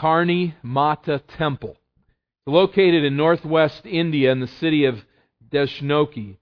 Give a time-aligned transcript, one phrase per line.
[0.00, 1.72] Karni Mata Temple.
[1.72, 5.04] It's located in northwest India in the city of
[5.50, 6.38] Deshnoke.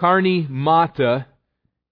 [0.00, 1.26] Karni Mata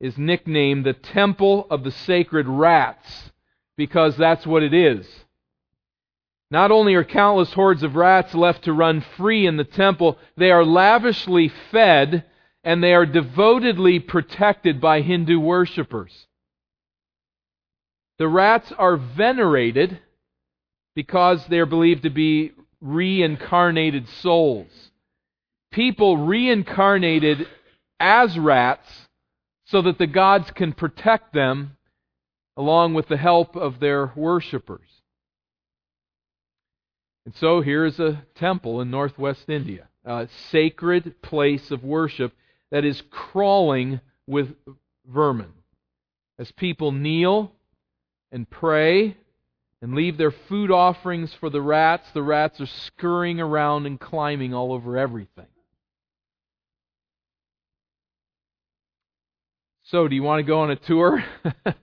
[0.00, 3.32] is nicknamed the Temple of the Sacred Rats
[3.76, 5.06] because that's what it is.
[6.50, 10.50] Not only are countless hordes of rats left to run free in the temple, they
[10.50, 12.24] are lavishly fed
[12.64, 16.26] and they are devotedly protected by Hindu worshippers.
[18.18, 20.00] The rats are venerated
[21.00, 24.90] because they are believed to be reincarnated souls.
[25.72, 27.48] People reincarnated
[27.98, 28.86] as rats
[29.64, 31.78] so that the gods can protect them
[32.54, 34.86] along with the help of their worshippers.
[37.24, 42.34] And so here is a temple in northwest India, a sacred place of worship
[42.70, 44.50] that is crawling with
[45.06, 45.54] vermin.
[46.38, 47.52] As people kneel
[48.30, 49.16] and pray
[49.82, 54.52] and leave their food offerings for the rats, the rats are scurrying around and climbing
[54.52, 55.46] all over everything.
[59.84, 61.24] So, do you want to go on a tour?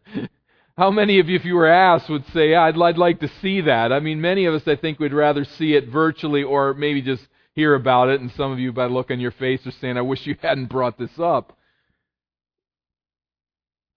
[0.78, 3.32] How many of you, if you were asked, would say, yeah, I'd, I'd like to
[3.42, 3.92] see that?
[3.92, 7.28] I mean, many of us, I think, would rather see it virtually or maybe just
[7.54, 8.22] hear about it.
[8.22, 10.36] And some of you, by the look on your face, are saying, I wish you
[10.40, 11.58] hadn't brought this up.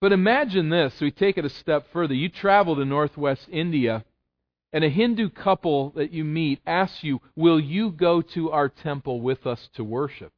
[0.01, 0.99] But imagine this.
[0.99, 2.15] We take it a step further.
[2.15, 4.03] You travel to northwest India,
[4.73, 9.21] and a Hindu couple that you meet asks you, Will you go to our temple
[9.21, 10.33] with us to worship?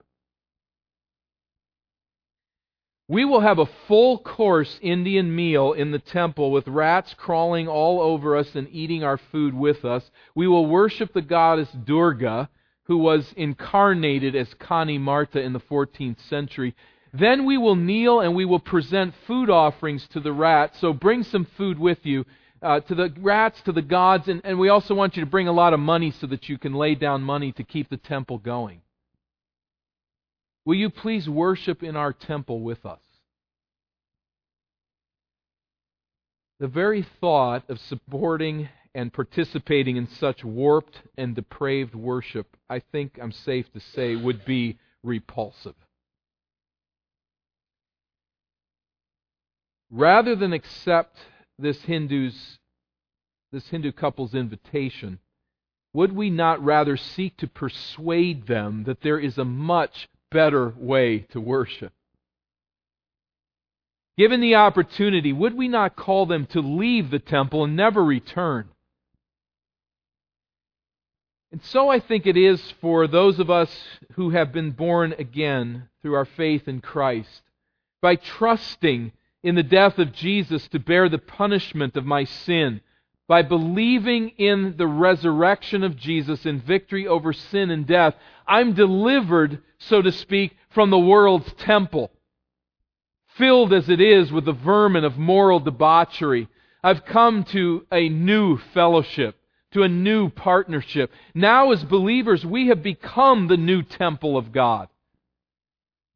[3.08, 8.02] We will have a full course Indian meal in the temple with rats crawling all
[8.02, 10.10] over us and eating our food with us.
[10.36, 12.50] We will worship the goddess Durga,
[12.84, 16.76] who was incarnated as Karni Mata in the 14th century.
[17.14, 20.80] Then we will kneel and we will present food offerings to the rats.
[20.80, 22.26] So bring some food with you.
[22.62, 25.50] Uh, to the rats, to the gods, and, and we also want you to bring
[25.50, 28.38] a lot of money so that you can lay down money to keep the temple
[28.38, 28.82] going.
[30.66, 33.02] Will you please worship in our temple with us?
[36.62, 43.20] The very thought of supporting and participating in such warped and depraved worship, I think
[43.22, 45.76] I'm safe to say, would be repulsive.
[49.96, 51.18] Rather than accept
[51.60, 52.58] this Hindu's
[53.52, 55.20] this Hindu couple's invitation,
[55.94, 61.20] would we not rather seek to persuade them that there is a much better way
[61.30, 61.94] to worship.
[64.18, 68.70] Given the opportunity, would we not call them to leave the temple and never return?
[71.52, 73.72] And so I think it is for those of us
[74.14, 77.44] who have been born again through our faith in Christ,
[78.02, 79.12] by trusting
[79.44, 82.82] in the death of Jesus to bear the punishment of my sin
[83.28, 88.16] by believing in the resurrection of Jesus and victory over sin and death,
[88.48, 92.12] I'm delivered, so to speak, from the world's temple.
[93.38, 96.48] Filled as it is with the vermin of moral debauchery,
[96.84, 99.36] I've come to a new fellowship,
[99.72, 101.12] to a new partnership.
[101.34, 104.90] Now, as believers, we have become the new temple of God.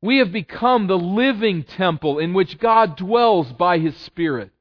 [0.02, 4.52] We have become the living temple in which God dwells by His Spirit.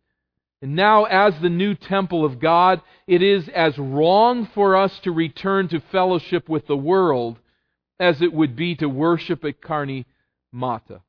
[0.63, 5.13] And now, as the new temple of God, it is as wrong for us to
[5.13, 7.39] return to fellowship with the world
[8.01, 10.07] as it would be to worship at Karni
[10.53, 11.03] Mata.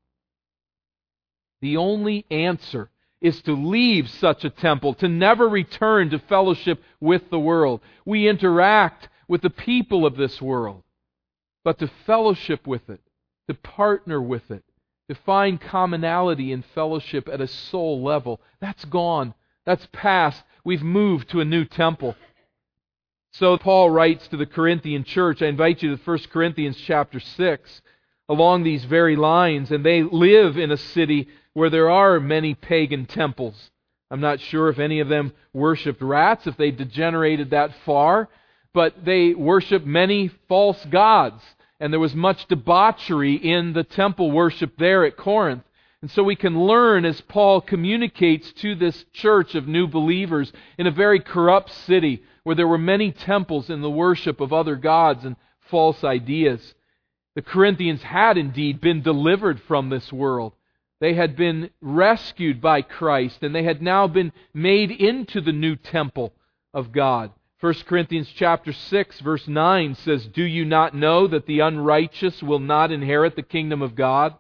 [1.62, 2.90] The only answer
[3.22, 7.82] is to leave such a temple, to never return to fellowship with the world.
[8.06, 10.84] We interact with the people of this world,
[11.64, 13.02] but to fellowship with it,
[13.48, 14.64] to partner with it,
[15.10, 18.42] to find commonality and fellowship at a soul level.
[18.60, 19.34] That's gone.
[19.66, 20.44] That's past.
[20.64, 22.16] We've moved to a new temple.
[23.32, 25.42] So Paul writes to the Corinthian church.
[25.42, 27.82] I invite you to 1 Corinthians chapter 6
[28.30, 29.72] along these very lines.
[29.72, 33.72] And they live in a city where there are many pagan temples.
[34.10, 38.30] I'm not sure if any of them worshiped rats, if they degenerated that far,
[38.74, 41.44] but they worship many false gods
[41.80, 45.64] and there was much debauchery in the temple worship there at Corinth.
[46.02, 50.86] And so we can learn as Paul communicates to this church of new believers in
[50.88, 55.26] a very corrupt city where there were many temples in the worship of other gods
[55.26, 56.76] and false ideas.
[57.36, 60.54] The Corinthians had indeed been delivered from this world.
[61.00, 65.76] They had been rescued by Christ and they had now been made into the new
[65.76, 66.34] temple
[66.74, 67.32] of God.
[67.60, 72.60] 1 Corinthians chapter 6 verse 9 says, "Do you not know that the unrighteous will
[72.60, 74.36] not inherit the kingdom of God?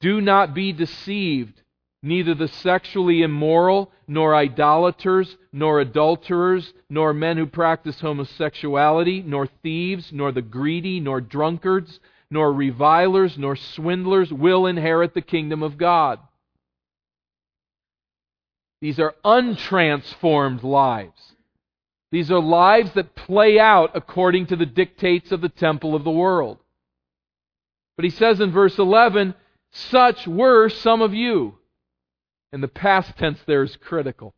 [0.00, 1.62] Do not be deceived.
[2.02, 10.12] Neither the sexually immoral, nor idolaters, nor adulterers, nor men who practice homosexuality, nor thieves,
[10.12, 11.98] nor the greedy, nor drunkards,
[12.30, 16.20] nor revilers, nor swindlers will inherit the kingdom of God.
[18.80, 21.35] These are untransformed lives.
[22.12, 26.10] These are lives that play out according to the dictates of the temple of the
[26.10, 26.58] world.
[27.96, 29.34] But he says in verse 11,
[29.72, 31.54] such were some of you.
[32.52, 34.34] And the past tense there is critical.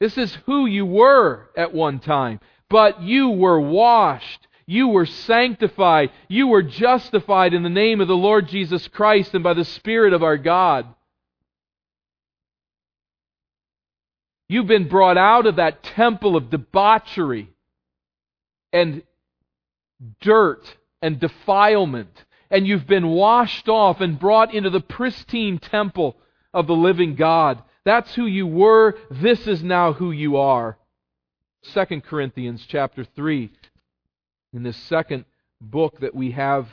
[0.00, 2.40] This is who you were at one time.
[2.68, 4.46] But you were washed.
[4.66, 6.10] You were sanctified.
[6.28, 10.12] You were justified in the name of the Lord Jesus Christ and by the Spirit
[10.12, 10.86] of our God.
[14.52, 17.48] You've been brought out of that temple of debauchery
[18.70, 19.02] and
[20.20, 26.18] dirt and defilement, and you've been washed off and brought into the pristine temple
[26.52, 27.62] of the living God.
[27.86, 28.98] That's who you were.
[29.10, 30.76] This is now who you are.
[31.72, 33.50] 2 Corinthians chapter 3.
[34.52, 35.24] In this second
[35.62, 36.68] book that we have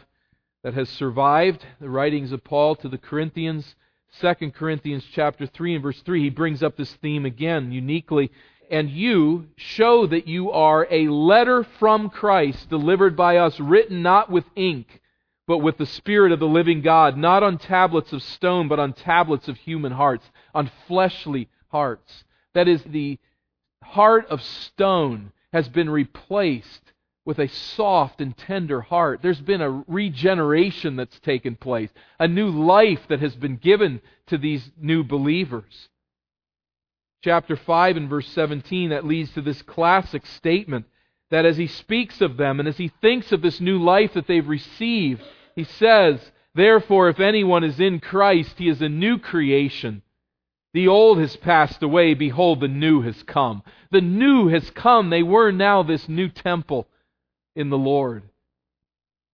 [0.66, 3.74] that has survived, the writings of Paul to the Corinthians,
[4.20, 8.32] 2 Corinthians chapter 3 and verse 3, he brings up this theme again uniquely.
[8.72, 14.30] And you show that you are a letter from Christ delivered by us, written not
[14.32, 15.02] with ink,
[15.48, 18.94] but with the Spirit of the living God, not on tablets of stone, but on
[18.94, 22.24] tablets of human hearts, on fleshly hearts.
[22.54, 23.18] That is, the
[23.82, 26.89] heart of stone has been replaced
[27.30, 29.20] with a soft and tender heart.
[29.22, 34.38] There's been a regeneration that's taken place, a new life that has been given to
[34.40, 35.90] these new believers.
[37.24, 40.88] Chapter 5 and verse 17, that leads to this classic statement
[41.30, 44.26] that as he speaks of them and as he thinks of this new life that
[44.26, 45.22] they've received,
[45.56, 50.02] he says, Therefore, if anyone is in Christ, he is a new creation.
[50.74, 52.16] The old has passed away.
[52.16, 53.62] Behold, the new has come.
[53.92, 55.12] The new has come.
[55.12, 56.88] They were now this new temple
[57.56, 58.24] in the Lord.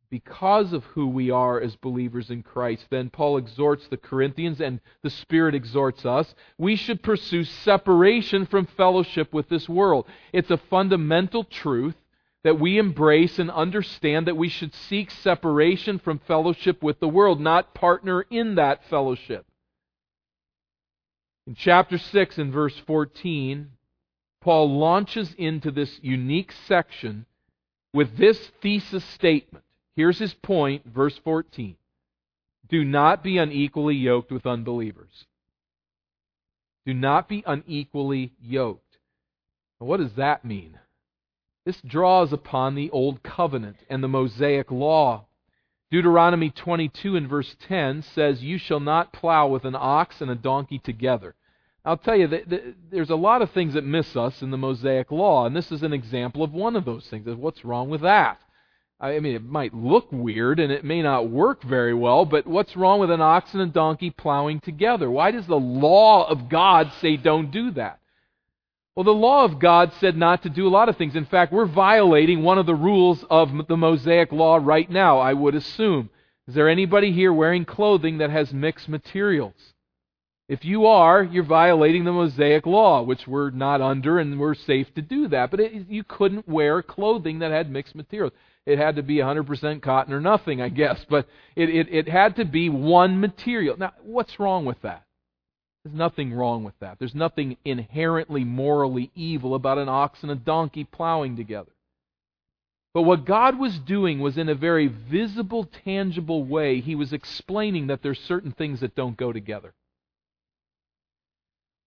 [0.10, 4.80] Because of who we are as believers in Christ, then Paul exhorts the Corinthians and
[5.02, 6.34] the Spirit exhorts us.
[6.58, 10.06] We should pursue separation from fellowship with this world.
[10.32, 11.96] It's a fundamental truth
[12.44, 17.42] that we embrace and understand that we should seek separation from fellowship with the world,
[17.42, 19.48] not partner in that fellowship.
[21.48, 23.72] In chapter 6 and verse 14,
[24.42, 27.26] Paul launches into this unique section
[27.96, 29.64] with this thesis statement.
[29.96, 31.78] Here's his point, verse 14.
[32.68, 35.26] Do not be unequally yoked with unbelievers.
[36.86, 38.98] Do not be unequally yoked.
[39.80, 40.78] what does that mean?
[41.66, 45.26] This draws upon the Old Covenant and the Mosaic Law.
[45.90, 50.36] Deuteronomy 22 and verse 10 says, You shall not plow with an ox and a
[50.36, 51.34] donkey together.
[51.86, 55.12] I'll tell you, that there's a lot of things that miss us in the Mosaic
[55.12, 57.28] Law, and this is an example of one of those things.
[57.28, 58.40] What's wrong with that?
[59.00, 62.78] I mean, it might look weird and it may not work very well, but what's
[62.78, 65.12] wrong with an ox and a donkey plowing together?
[65.12, 68.00] Why does the law of God say don't do that?
[68.96, 71.16] Well, the law of God said not to do a lot of things.
[71.16, 75.34] In fact, we're violating one of the rules of the Mosaic Law right now, I
[75.34, 76.10] would assume.
[76.48, 79.74] Is there anybody here wearing clothing that has mixed materials?
[80.48, 84.94] If you are, you're violating the Mosaic law, which we're not under, and we're safe
[84.94, 85.50] to do that.
[85.50, 88.34] But it, you couldn't wear clothing that had mixed materials.
[88.66, 91.04] It had to be 100% cotton or nothing, I guess.
[91.10, 93.76] But it, it, it had to be one material.
[93.78, 95.04] Now, what's wrong with that?
[95.84, 96.98] There's nothing wrong with that.
[97.00, 101.72] There's nothing inherently morally evil about an ox and a donkey plowing together.
[102.94, 107.88] But what God was doing was in a very visible, tangible way, He was explaining
[107.88, 109.74] that there's certain things that don't go together.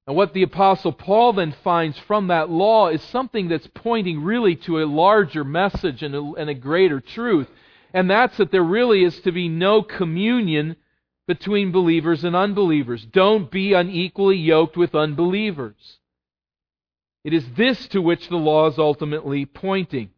[0.09, 4.57] And what the Apostle Paul then finds from that law is something that's pointing really
[4.57, 7.47] to a larger message and a, and a, greater truth.
[7.93, 10.77] And that's that there really is to be no communion
[11.27, 13.05] between believers and unbelievers.
[13.05, 15.99] Don't be unequally yoked with unbelievers.
[17.23, 20.09] It is this to which the law is ultimately pointing.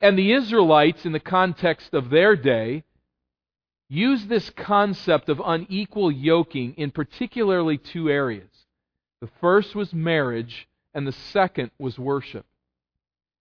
[0.00, 2.84] And the Israelites, in the context of their day,
[3.88, 8.51] use this concept of unequal yoking in particularly two areas.
[9.22, 12.44] The first was marriage, and the second was worship.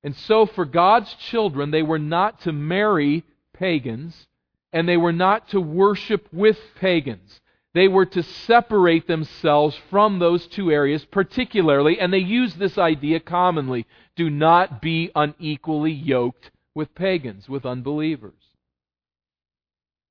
[0.04, 3.24] And so, for God's children, they were not to marry
[3.54, 4.28] pagans,
[4.72, 7.42] and they were not to worship with pagans.
[7.74, 13.20] They were to separate themselves from those two areas, particularly, and they use this idea
[13.20, 18.41] commonly do not be unequally yoked with pagans, with unbelievers.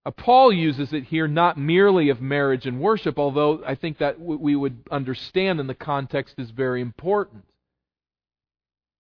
[0.07, 4.19] Uh, Paul uses it here not merely of marriage and worship, although I think that
[4.19, 7.45] we would understand in the context is very important.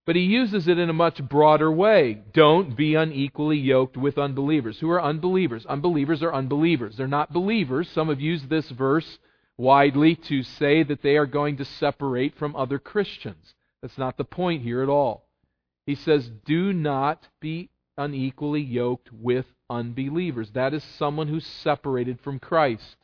[0.04, 2.22] But he uses it in a much broader way.
[2.32, 4.78] Don't be unequally yoked with unbelievers.
[4.80, 5.64] Who are unbelievers?
[5.66, 6.96] Unbelievers are unbelievers.
[6.96, 7.88] They're not believers.
[7.88, 9.18] Some have used this verse
[9.56, 13.54] widely to say that they are going to separate from other Christians.
[13.82, 15.28] That's not the point here at all.
[15.86, 20.50] He says, Do not be unequally yoked with unbelievers.
[20.50, 22.96] That is someone who's separated from Christ.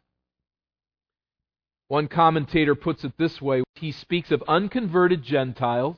[1.89, 5.97] One commentator puts it this way he speaks of unconverted Gentiles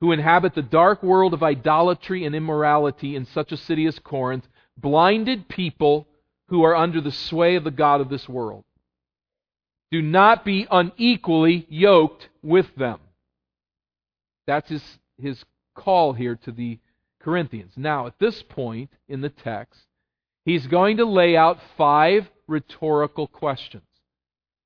[0.00, 4.46] who inhabit the dark world of idolatry and immorality in such a city as Corinth,
[4.76, 6.06] blinded people
[6.48, 8.64] who are under the sway of the God of this world.
[9.90, 13.00] Do not be unequally yoked with them.
[14.46, 15.44] That's his, his
[15.74, 16.78] call here to the
[17.20, 17.72] Corinthians.
[17.76, 19.80] Now, at this point in the text,
[20.48, 23.82] he's going to lay out five rhetorical questions.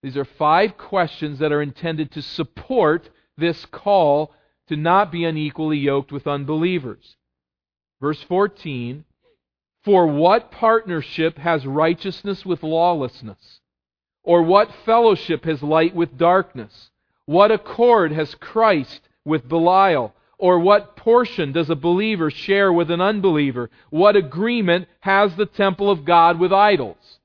[0.02, 4.32] These are five questions that are intended to support this call
[4.68, 7.16] to not be unequally yoked with unbelievers.
[8.00, 9.04] Verse 14
[9.84, 13.60] For what partnership has righteousness with lawlessness?
[14.22, 16.90] Or what fellowship has light with darkness?
[17.26, 20.14] What accord has Christ with Belial?
[20.42, 23.70] Or what portion does a believer share with an unbeliever?
[23.90, 27.20] What agreement has the temple of God with idols?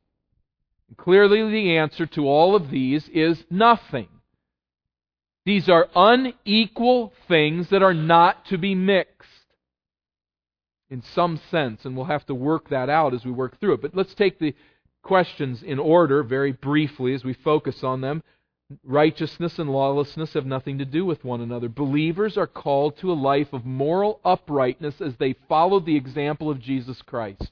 [0.98, 4.08] Clearly, the answer to all of these is nothing.
[5.46, 9.16] These are unequal things that are not to be mixed
[10.92, 13.82] in some sense, and we'll have to work that out as we work through it.
[13.82, 14.54] But let's take the
[15.02, 18.22] questions in order very briefly as we focus on them.
[18.84, 21.70] Righteousness and lawlessness have nothing to do with one another.
[21.70, 26.60] Believers are called to a life of moral uprightness as they follow the example of
[26.60, 27.52] Jesus Christ.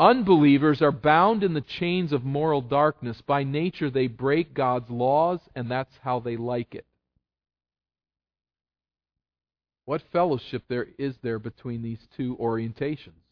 [0.00, 3.20] Unbelievers are bound in the chains of moral darkness.
[3.20, 6.86] By nature, they break God's laws, and that's how they like it.
[9.84, 13.22] What fellowship there is there between these two orientations?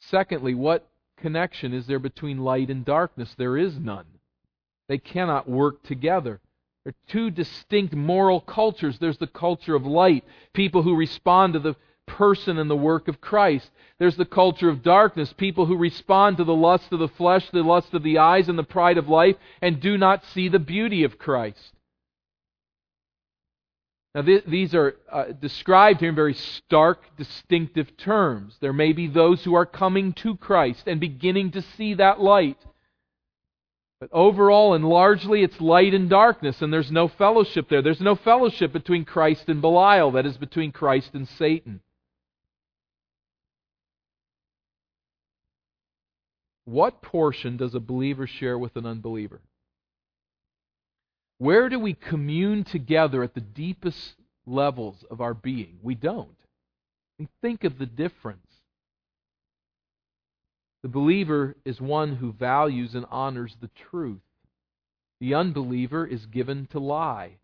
[0.00, 3.34] Secondly, what connection is there between light and darkness?
[3.38, 4.06] There is none.
[4.88, 6.40] They cannot work together.
[6.84, 8.98] They're two distinct moral cultures.
[8.98, 11.74] There's the culture of light, people who respond to the
[12.06, 13.70] person and the work of Christ.
[13.98, 17.62] There's the culture of darkness, people who respond to the lust of the flesh, the
[17.62, 21.02] lust of the eyes, and the pride of life, and do not see the beauty
[21.02, 21.72] of Christ.
[24.14, 28.56] Now, th- these are uh, described here in very stark, distinctive terms.
[28.60, 32.56] There may be those who are coming to Christ and beginning to see that light.
[33.98, 37.80] But overall and largely, it's light and darkness, and there's no fellowship there.
[37.80, 41.80] There's no fellowship between Christ and Belial, that is, between Christ and Satan.
[46.66, 49.40] What portion does a believer share with an unbeliever?
[51.38, 54.14] Where do we commune together at the deepest
[54.46, 55.78] levels of our being?
[55.82, 56.36] We don't.
[57.40, 58.45] Think of the difference.
[60.86, 64.22] The believer is one who values and honors the truth.
[65.18, 67.38] The unbeliever is given to lie.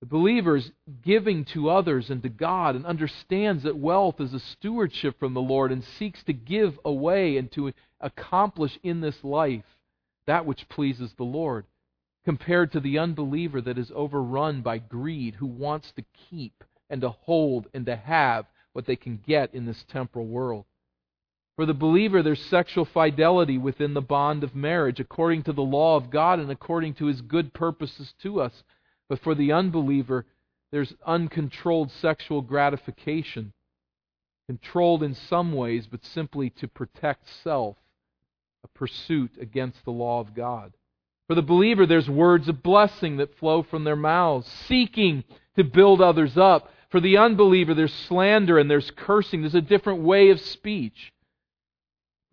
[0.00, 4.40] The believer is giving to others and to God and understands that wealth is a
[4.40, 9.78] stewardship from the Lord and seeks to give away and to accomplish in this life
[10.26, 11.64] that which pleases the Lord,
[12.26, 17.08] compared to the unbeliever that is overrun by greed, who wants to keep and to
[17.08, 18.44] hold and to have
[18.74, 20.66] what they can get in this temporal world.
[21.56, 25.96] For the believer, there's sexual fidelity within the bond of marriage, according to the law
[25.96, 28.64] of God and according to his good purposes to us.
[29.08, 30.26] But for the unbeliever,
[30.72, 33.52] there's uncontrolled sexual gratification,
[34.48, 37.76] controlled in some ways, but simply to protect self,
[38.64, 40.72] a pursuit against the law of God.
[41.28, 45.22] For the believer, there's words of blessing that flow from their mouths, seeking
[45.54, 46.70] to build others up.
[46.90, 49.40] For the unbeliever, there's slander and there's cursing.
[49.40, 51.12] There's a different way of speech.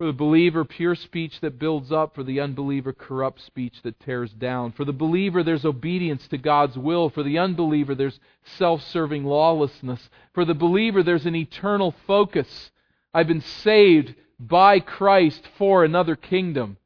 [0.02, 2.16] For the believer, pure speech that builds up.
[2.16, 4.72] For the unbeliever, corrupt speech that tears down.
[4.72, 7.08] For the believer, there's obedience to God's will.
[7.08, 10.10] For the unbeliever, there's self serving lawlessness.
[10.34, 12.72] For the believer, there's an eternal focus.
[13.14, 16.78] I've been saved by Christ for another kingdom.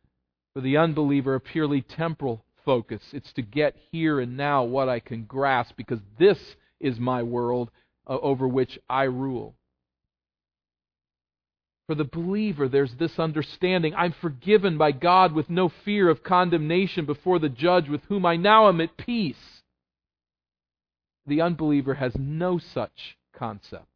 [0.53, 3.03] For the unbeliever, a purely temporal focus.
[3.15, 7.71] It's to get here and now what I can grasp because this is my world
[8.07, 9.55] uh, over which I rule.
[11.87, 17.07] For the believer, there's this understanding I'm forgiven by God with no fear of condemnation
[17.07, 19.63] before the judge with whom I now am at peace.
[21.27, 23.87] The unbeliever has no such concept.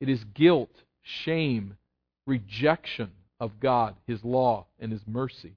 [0.00, 0.70] It is guilt,
[1.02, 1.76] shame,
[2.26, 5.56] rejection of God, His law, and His mercy.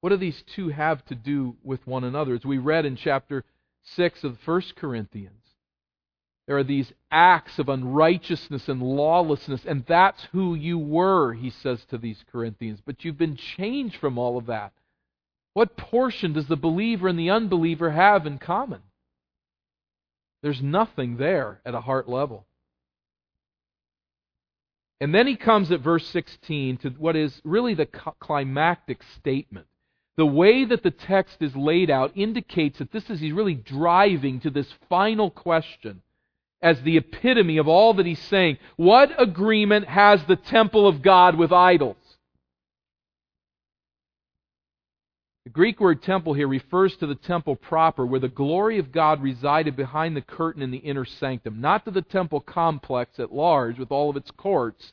[0.00, 2.34] What do these two have to do with one another?
[2.34, 3.44] As we read in chapter
[3.94, 5.45] 6 of 1 Corinthians,
[6.46, 11.84] there are these acts of unrighteousness and lawlessness, and that's who you were, he says
[11.86, 12.80] to these Corinthians.
[12.84, 14.72] But you've been changed from all of that.
[15.54, 18.82] What portion does the believer and the unbeliever have in common?
[20.42, 22.46] There's nothing there at a heart level.
[25.00, 29.66] And then he comes at verse 16 to what is really the climactic statement.
[30.16, 34.40] The way that the text is laid out indicates that this is he's really driving
[34.40, 36.02] to this final question
[36.62, 38.58] as the epitome of all that he's saying.
[38.76, 41.96] What agreement has the temple of God with idols?
[45.44, 49.22] The Greek word temple here refers to the temple proper, where the glory of God
[49.22, 53.78] resided behind the curtain in the inner sanctum, not to the temple complex at large
[53.78, 54.92] with all of its courts,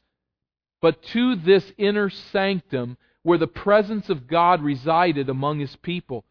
[0.79, 6.23] but to this inner sanctum where the presence of God resided among his people.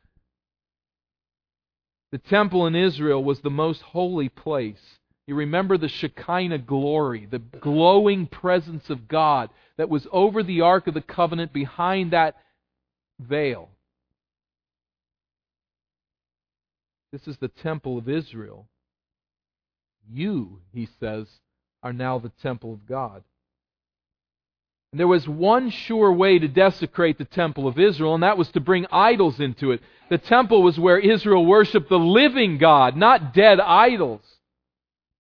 [2.13, 5.01] The temple in Israel was the most holy place.
[5.33, 9.49] You remember the Shekinah glory, the glowing presence of God
[9.79, 12.37] that was over the Ark of the Covenant behind that
[13.19, 13.71] veil.
[17.13, 18.69] This is the temple of Israel.
[20.13, 21.27] You, he says,
[21.83, 23.25] are now the temple of God.
[24.93, 28.51] And there was one sure way to desecrate the temple of Israel, and that was
[28.51, 29.81] to bring idols into it.
[30.11, 34.21] The temple was where Israel worshiped the living God, not dead idols.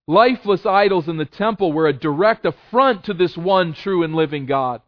[0.06, 4.46] Lifeless idols in the temple were a direct affront to this one true and living
[4.46, 4.82] God.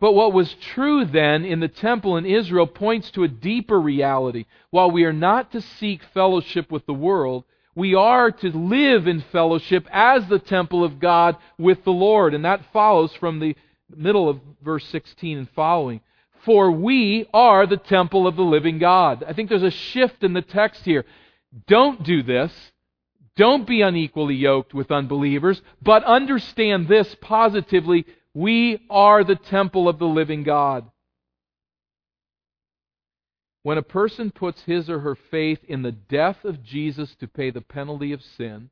[0.00, 4.46] But what was true then in the temple in Israel points to a deeper reality.
[4.70, 9.20] While we are not to seek fellowship with the world, we are to live in
[9.32, 12.34] fellowship as the temple of God with the Lord.
[12.34, 13.56] And that follows from the
[13.94, 16.00] middle of verse 16 and following.
[16.44, 19.24] For we are the temple of the living God.
[19.26, 21.04] I think there's a shift in the text here.
[21.66, 22.52] Don't do this.
[23.36, 29.98] Don't be unequally yoked with unbelievers, but understand this positively we are the temple of
[29.98, 30.90] the living God.
[33.62, 37.50] When a person puts his or her faith in the death of Jesus to pay
[37.50, 38.70] the penalty of sin,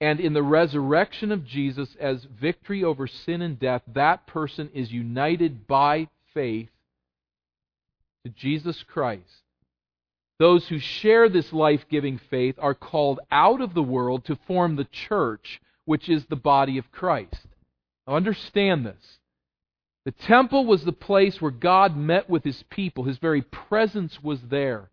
[0.00, 4.92] and in the resurrection of Jesus as victory over sin and death, that person is
[4.92, 6.68] united by faith
[8.24, 9.43] to Jesus Christ.
[10.38, 14.76] Those who share this life giving faith are called out of the world to form
[14.76, 17.46] the church, which is the body of Christ.
[18.06, 19.18] Now understand this.
[20.04, 24.40] The temple was the place where God met with his people, his very presence was
[24.42, 24.90] there.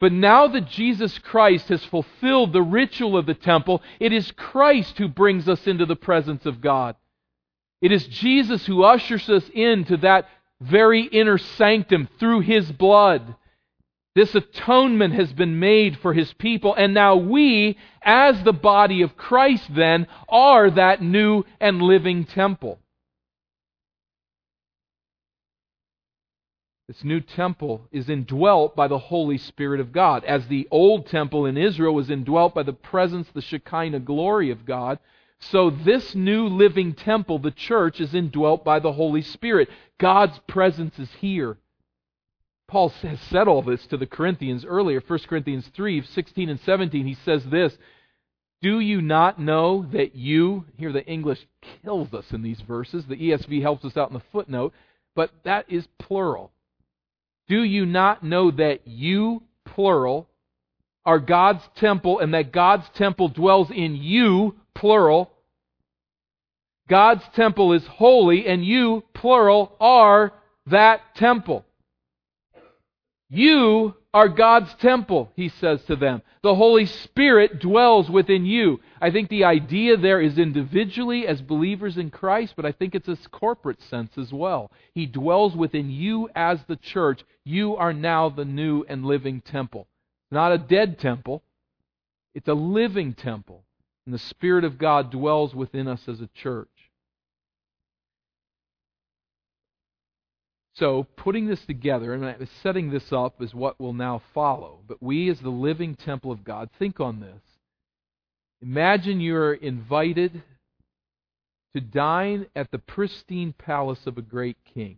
[0.00, 4.98] But now that Jesus Christ has fulfilled the ritual of the temple, it is Christ
[4.98, 6.96] who brings us into the presence of God.
[7.80, 10.28] It is Jesus who ushers us into that
[10.60, 13.36] very inner sanctum through his blood.
[14.14, 19.16] This atonement has been made for his people, and now we, as the body of
[19.16, 22.78] Christ, then, are that new and living temple.
[26.88, 30.24] This new temple is indwelt by the Holy Spirit of God.
[30.24, 34.66] As the old temple in Israel was indwelt by the presence, the Shekinah glory of
[34.66, 34.98] God,
[35.38, 39.70] so this new living temple, the church, is indwelt by the Holy Spirit.
[39.98, 41.56] God's presence is here.
[42.72, 47.04] Paul has said all this to the Corinthians earlier, 1 Corinthians 3 16 and 17.
[47.04, 47.76] He says this
[48.62, 51.46] Do you not know that you, here the English
[51.84, 54.72] kills us in these verses, the ESV helps us out in the footnote,
[55.14, 56.50] but that is plural.
[57.46, 60.30] Do you not know that you, plural,
[61.04, 65.30] are God's temple and that God's temple dwells in you, plural?
[66.88, 70.32] God's temple is holy and you, plural, are
[70.68, 71.66] that temple.
[73.34, 76.20] You are God's temple, he says to them.
[76.42, 78.80] The Holy Spirit dwells within you.
[79.00, 83.08] I think the idea there is individually as believers in Christ, but I think it's
[83.08, 84.70] a corporate sense as well.
[84.94, 87.24] He dwells within you as the church.
[87.42, 89.88] You are now the new and living temple.
[90.30, 91.42] Not a dead temple,
[92.34, 93.64] it's a living temple.
[94.04, 96.68] And the Spirit of God dwells within us as a church.
[100.74, 104.80] So, putting this together and setting this up is what will now follow.
[104.86, 107.42] But we, as the living temple of God, think on this.
[108.62, 110.42] Imagine you're invited
[111.74, 114.96] to dine at the pristine palace of a great king.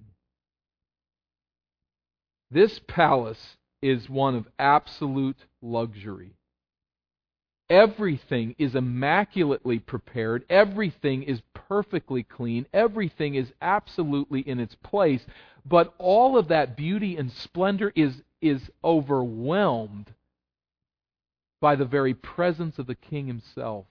[2.51, 6.37] This palace is one of absolute luxury.
[7.71, 10.45] Everything is immaculately prepared.
[10.51, 12.67] Everything is perfectly clean.
[12.75, 15.25] Everything is absolutely in its place.
[15.65, 20.13] But all of that beauty and splendor is, is overwhelmed
[21.61, 23.87] by the very presence of the King himself.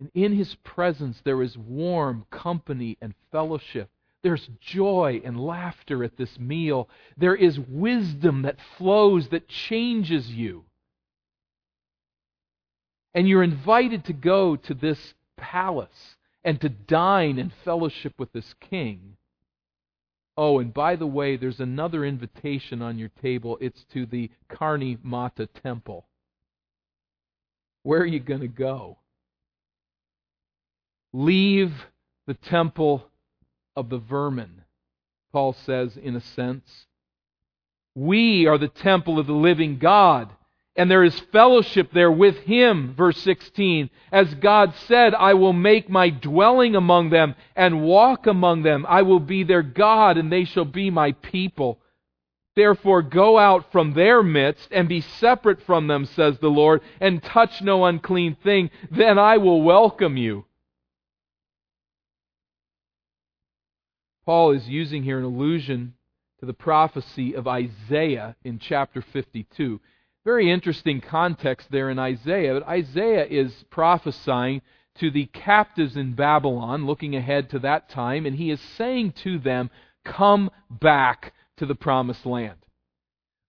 [0.00, 3.90] And in his presence there is warm company and fellowship.
[4.22, 6.88] There's joy and laughter at this meal.
[7.18, 10.64] There is wisdom that flows that changes you.
[13.14, 18.54] And you're invited to go to this palace and to dine and fellowship with this
[18.60, 19.16] king.
[20.36, 23.56] Oh, and by the way, there's another invitation on your table.
[23.60, 26.06] It's to the Karni Mata temple.
[27.84, 28.98] Where are you going to go?
[31.12, 31.72] Leave
[32.26, 33.04] the temple
[33.76, 34.62] of the vermin,
[35.32, 36.86] Paul says in a sense.
[37.94, 40.30] We are the temple of the living God
[40.76, 42.94] and there is fellowship there with him.
[42.96, 43.90] Verse 16.
[44.10, 48.84] As God said, I will make my dwelling among them and walk among them.
[48.88, 51.78] I will be their God and they shall be my people.
[52.56, 57.22] Therefore go out from their midst and be separate from them, says the Lord, and
[57.22, 58.70] touch no unclean thing.
[58.90, 60.44] Then I will welcome you.
[64.24, 65.94] Paul is using here an allusion
[66.40, 69.80] to the prophecy of Isaiah in chapter 52.
[70.24, 72.54] Very interesting context there in Isaiah.
[72.54, 74.62] But Isaiah is prophesying
[74.96, 79.38] to the captives in Babylon, looking ahead to that time, and he is saying to
[79.38, 79.70] them,
[80.04, 82.58] Come back to the promised land.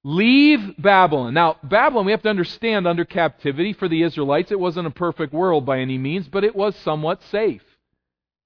[0.04, 1.34] Leave Babylon.
[1.34, 5.34] Now, Babylon, we have to understand, under captivity for the Israelites, it wasn't a perfect
[5.34, 7.64] world by any means, but it was somewhat safe.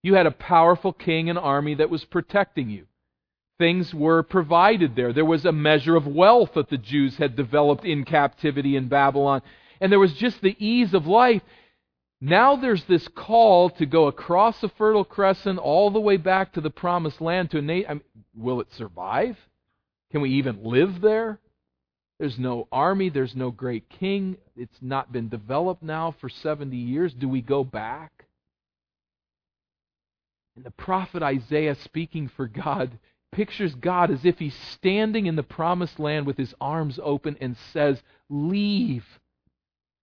[0.01, 2.88] You had a powerful king and army that was protecting you
[3.59, 5.13] things were provided there.
[5.13, 9.43] There was a measure of wealth that the Jews had developed in captivity in Babylon.
[9.79, 11.43] And there was just the ease of life.
[12.21, 16.61] Now there's this call to go across the Fertile Crescent all the way back to
[16.61, 18.01] the Promised Land to a I mean,
[18.35, 19.37] will it survive?
[20.11, 21.39] Can we even live there?
[22.17, 24.37] There's no army, there's no great king.
[24.57, 27.13] It's not been developed now for 70 years.
[27.13, 28.11] Do we go back?
[30.57, 32.99] And the prophet Isaiah, speaking for God,
[33.31, 37.55] pictures God as if he's standing in the promised land with his arms open and
[37.73, 39.05] says, Leave.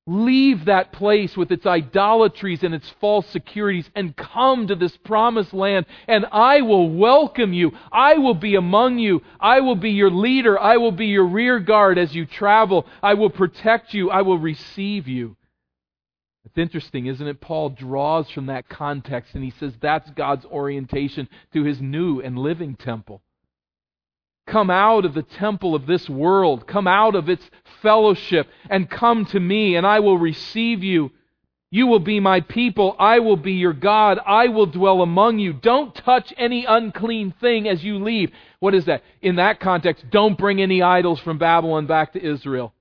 [0.09, 5.53] Leave that place with its idolatries and its false securities and come to this promised
[5.53, 7.73] land, and I will welcome you.
[7.91, 9.23] I will be among you.
[9.41, 10.61] I will be your leader.
[10.61, 12.87] I will be your rear guard as you travel.
[13.03, 14.09] I will protect you.
[14.11, 15.37] I will receive you.
[16.47, 17.41] It's interesting, isn't it?
[17.41, 22.39] Paul draws from that context and he says that's God's orientation to his new and
[22.39, 23.21] living temple.
[24.47, 27.51] Come out of the temple of this world, come out of its
[27.83, 31.11] fellowship, and come to me, and I will receive you.
[31.73, 32.95] You will be my people.
[32.97, 34.21] I will be your God.
[34.25, 35.53] I will dwell among you.
[35.53, 38.31] Don't touch any unclean thing as you leave.
[38.61, 39.03] What is that?
[39.21, 42.73] In that context, don't bring any idols from Babylon back to Israel.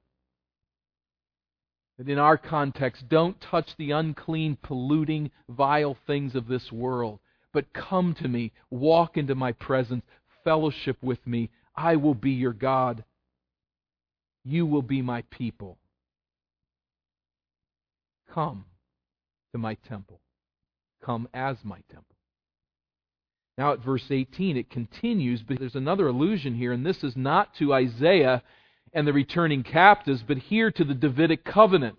[1.97, 7.19] But in our context, don't touch the unclean, polluting, vile things of this world.
[7.53, 10.03] But come to me, walk into my presence,
[10.43, 11.49] fellowship with me.
[11.75, 13.03] I will be your God.
[14.43, 15.77] You will be my people.
[18.33, 18.65] Come
[19.53, 20.19] to my temple.
[21.01, 22.15] Come as my temple.
[23.57, 27.55] Now at verse 18, it continues, but there's another allusion here, and this is not
[27.55, 28.43] to Isaiah
[28.95, 31.97] and the returning captives, but here to the Davidic covenant.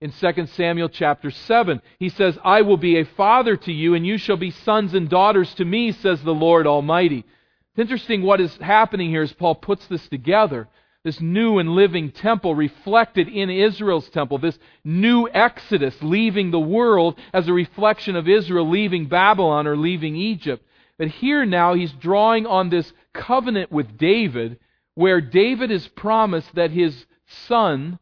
[0.00, 4.06] In 2 Samuel chapter 7, he says, I will be a father to you, and
[4.06, 7.18] you shall be sons and daughters to me, says the Lord Almighty.
[7.18, 10.68] It's interesting what is happening here as Paul puts this together.
[11.04, 17.18] This new and living temple reflected in Israel's temple, this new exodus leaving the world
[17.34, 20.64] as a reflection of Israel leaving Babylon or leaving Egypt.
[20.98, 24.58] But here now he's drawing on this covenant with David
[24.94, 27.98] where David is promised that his son,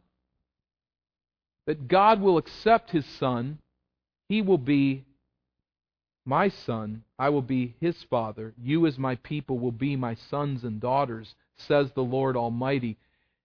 [1.66, 3.58] that God will accept his son,
[4.28, 5.04] he will be
[6.24, 10.62] my son, I will be his father, you as my people will be my sons
[10.62, 12.98] and daughters, says the Lord Almighty.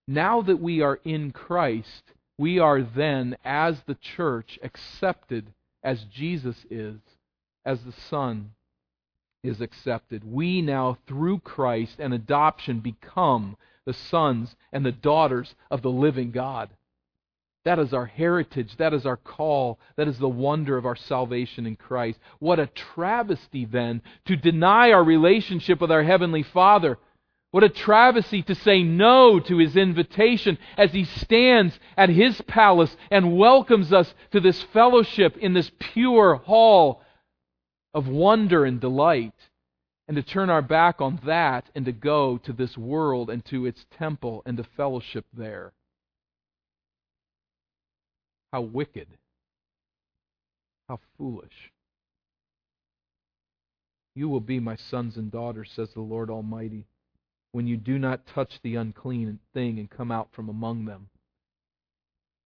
[0.06, 5.46] Now that we are in Christ, we are then, as the church, accepted
[5.82, 7.00] as Jesus is,
[7.64, 8.50] as the Son
[9.44, 10.24] is accepted.
[10.24, 16.32] We now, through Christ and adoption, become the sons and the daughters of the living
[16.32, 16.70] God.
[17.64, 18.76] That is our heritage.
[18.78, 19.78] That is our call.
[19.96, 22.18] That is the wonder of our salvation in Christ.
[22.38, 26.98] What a travesty, then, to deny our relationship with our Heavenly Father
[27.54, 32.96] What a travesty to say no to his invitation as he stands at his palace
[33.12, 37.00] and welcomes us to this fellowship in this pure hall
[37.94, 39.34] of wonder and delight,
[40.08, 43.64] and to turn our back on that and to go to this world and to
[43.64, 45.72] its temple and to fellowship there.
[48.52, 49.08] How wicked.
[50.88, 51.72] How foolish.
[54.14, 56.86] You will be my sons and daughters, says the Lord Almighty
[57.54, 61.08] when you do not touch the unclean thing and come out from among them.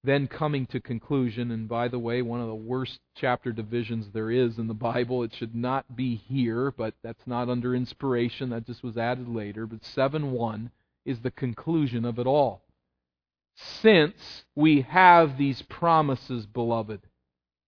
[0.08, 4.30] Then coming to conclusion, and by the way, one of the worst chapter divisions there
[4.30, 5.22] is in the Bible.
[5.22, 8.48] It should not be here, but that's not under inspiration.
[8.48, 9.66] That just was added later.
[9.66, 10.70] But 7 1
[11.04, 12.62] is the conclusion of it all.
[13.54, 17.02] Since we have these promises, beloved,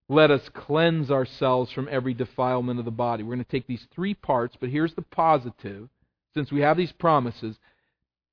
[0.09, 3.21] let us cleanse ourselves from every defilement of the body.
[3.21, 5.89] We're going to take these three parts, but here's the positive
[6.33, 7.59] since we have these promises,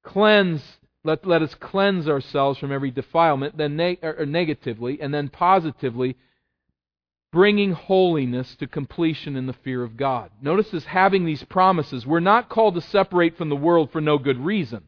[0.03, 5.01] cleanse, let, let us cleanse ourselves from every defilement, then ne- or er, er, negatively,
[5.01, 6.17] and then positively,
[7.33, 10.31] bringing holiness to completion in the fear of God.
[10.43, 12.07] Notice this having these promises.
[12.07, 14.85] We're not called to separate from the world for no good reason.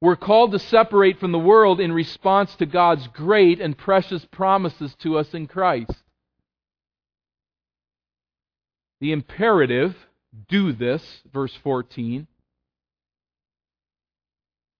[0.00, 4.94] We're called to separate from the world in response to God's great and precious promises
[5.00, 6.04] to us in Christ.
[9.00, 9.96] The imperative
[10.48, 12.28] do this, verse 14,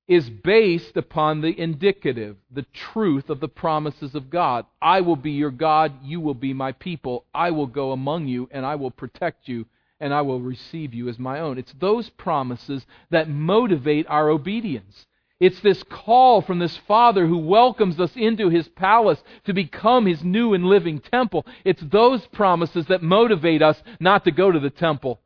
[0.08, 4.64] is based upon the indicative, the truth of the promises of God.
[4.80, 7.26] I will be your God, you will be my people.
[7.34, 9.66] I will go among you, and I will protect you,
[10.00, 11.58] and I will receive you as my own.
[11.58, 15.06] It's those promises that motivate our obedience.
[15.40, 20.24] It's this call from this Father who welcomes us into His palace to become His
[20.24, 21.44] new and living temple.
[21.64, 25.20] It's those promises that motivate us not to go to the temple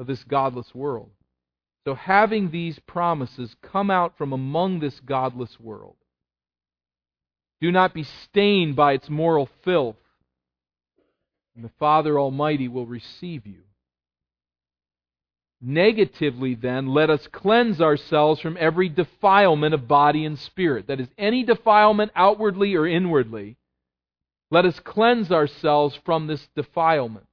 [0.00, 1.10] of this godless world.
[1.84, 5.96] So, having these promises come out from among this godless world,
[7.60, 9.96] do not be stained by its moral filth,
[11.54, 13.62] and the Father Almighty will receive you.
[15.62, 20.86] Negatively, then, let us cleanse ourselves from every defilement of body and spirit.
[20.86, 23.56] That is, any defilement outwardly or inwardly.
[24.50, 27.26] Let us cleanse ourselves from this defilement.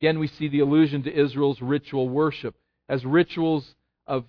[0.00, 2.56] Again, we see the allusion to Israel's ritual worship.
[2.90, 3.76] As rituals
[4.08, 4.24] of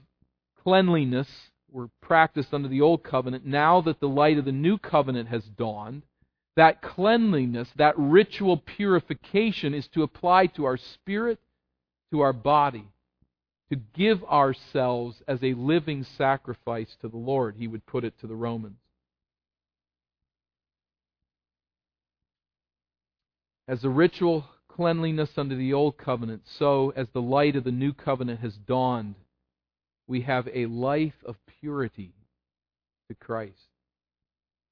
[0.64, 1.28] cleanliness
[1.72, 5.44] were practiced under the Old Covenant, now that the light of the New Covenant has
[5.58, 6.04] dawned,
[6.56, 11.40] that cleanliness, that ritual purification is to apply to our spirit,
[12.12, 12.86] to our body,
[13.72, 18.28] to give ourselves as a living sacrifice to the Lord, he would put it to
[18.28, 18.78] the Romans.
[23.68, 27.94] As the ritual cleanliness under the old covenant, so as the light of the new
[27.94, 29.16] covenant has dawned,
[30.08, 32.14] we have a life of purity
[33.10, 33.70] to Christ,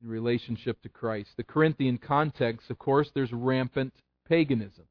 [0.01, 1.31] in relationship to Christ.
[1.37, 3.93] The Corinthian context, of course, there's rampant
[4.27, 4.85] paganism.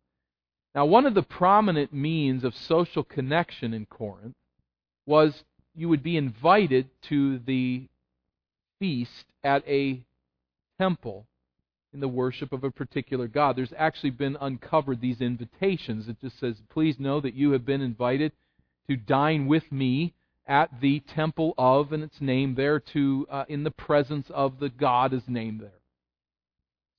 [0.75, 4.37] Now, one of the prominent means of social connection in Corinth
[5.07, 5.45] was
[5.75, 7.89] you would be invited to the
[8.79, 10.05] feast at a
[10.79, 11.27] temple
[11.99, 13.57] in the worship of a particular God.
[13.57, 16.09] There's actually been uncovered these invitations.
[16.09, 18.31] It just says, Please know that you have been invited
[18.89, 20.15] to dine with me
[20.47, 24.69] at the temple of, and it's named there, to uh, in the presence of the
[24.69, 25.73] God is named there.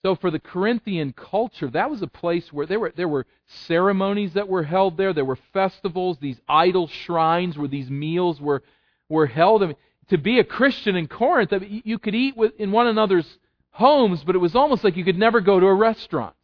[0.04, 3.26] So for the Corinthian culture, that was a place where there were there were
[3.68, 5.14] ceremonies that were held there.
[5.14, 8.64] There were festivals, these idol shrines where these meals were
[9.08, 9.64] were held.
[9.64, 9.76] I mean,
[10.10, 13.38] to be a Christian in Corinth, you could eat with, in one another's
[13.72, 16.36] homes, but it was almost like you could never go to a restaurant.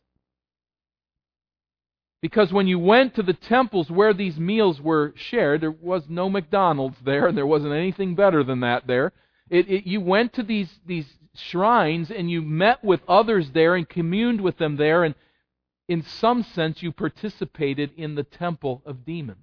[2.22, 6.30] Because when you went to the temples where these meals were shared, there was no
[6.30, 9.12] McDonald's there, and there wasn't anything better than that there.
[9.50, 13.88] It, it, you went to these, these shrines and you met with others there and
[13.88, 15.14] communed with them there, and
[15.88, 19.38] in some sense you participated in the temple of demons.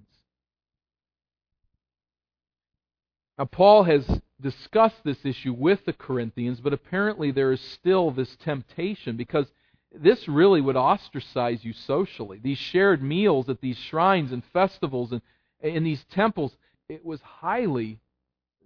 [3.37, 8.35] Now, Paul has discussed this issue with the Corinthians, but apparently there is still this
[8.35, 9.47] temptation because
[9.91, 12.39] this really would ostracize you socially.
[12.43, 15.21] These shared meals at these shrines and festivals and
[15.61, 16.55] in these temples,
[16.89, 17.99] it was highly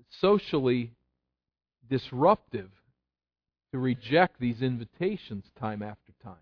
[0.10, 0.92] socially
[1.90, 2.72] disruptive
[3.72, 6.36] to reject these invitations time after time.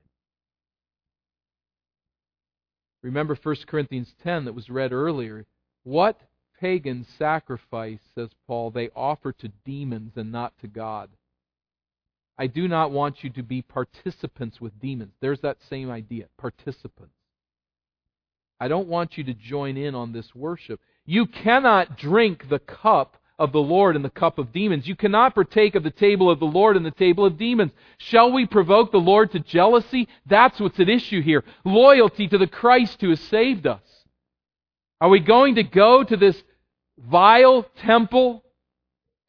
[3.04, 5.46] Remember 1 Corinthians 10 that was read earlier.
[5.84, 6.20] What
[6.60, 11.10] pagan sacrifice, says Paul, they offer to demons and not to God.
[12.38, 15.14] I do not want you to be participants with demons.
[15.22, 17.14] There's that same idea participants.
[18.60, 20.80] I don't want you to join in on this worship.
[21.06, 24.88] You cannot drink the cup of the Lord and the cup of demons.
[24.88, 27.72] You cannot partake of the table of the Lord and the table of demons.
[27.98, 30.08] Shall we provoke the Lord to jealousy?
[30.26, 31.44] That's what's at issue here.
[31.66, 33.82] Loyalty to the Christ who has saved us.
[35.02, 36.42] Are we going to go to this
[36.98, 38.44] vile temple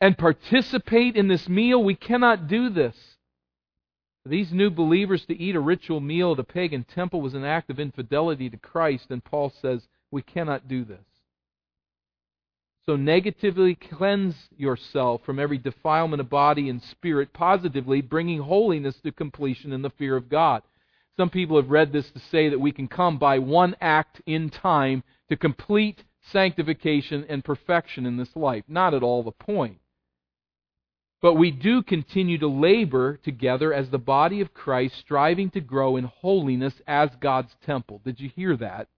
[0.00, 1.82] and participate in this meal?
[1.82, 2.96] We cannot do this.
[4.22, 7.44] For these new believers to eat a ritual meal at a pagan temple was an
[7.44, 11.04] act of infidelity to Christ, and Paul says we cannot do this.
[12.86, 19.10] So negatively cleanse yourself from every defilement of body and spirit, positively bringing holiness to
[19.10, 20.62] completion in the fear of God.
[21.16, 24.50] Some people have read this to say that we can come by one act in
[24.50, 28.64] time to complete sanctification and perfection in this life.
[28.68, 29.78] Not at all the point.
[31.22, 35.96] But we do continue to labor together as the body of Christ, striving to grow
[35.96, 38.00] in holiness as God's temple.
[38.04, 38.88] Did you hear that?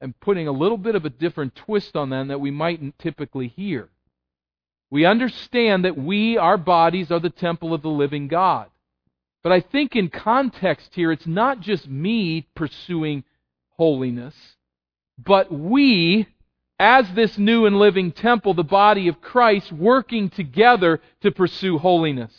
[0.00, 3.48] and putting a little bit of a different twist on them that we mightn't typically
[3.48, 3.88] hear.
[4.90, 8.70] We understand that we, our bodies, are the temple of the living God.
[9.42, 13.24] But I think in context here, it's not just me pursuing
[13.70, 14.34] holiness,
[15.18, 16.26] but we,
[16.78, 22.32] as this new and living temple, the body of Christ, working together to pursue holiness.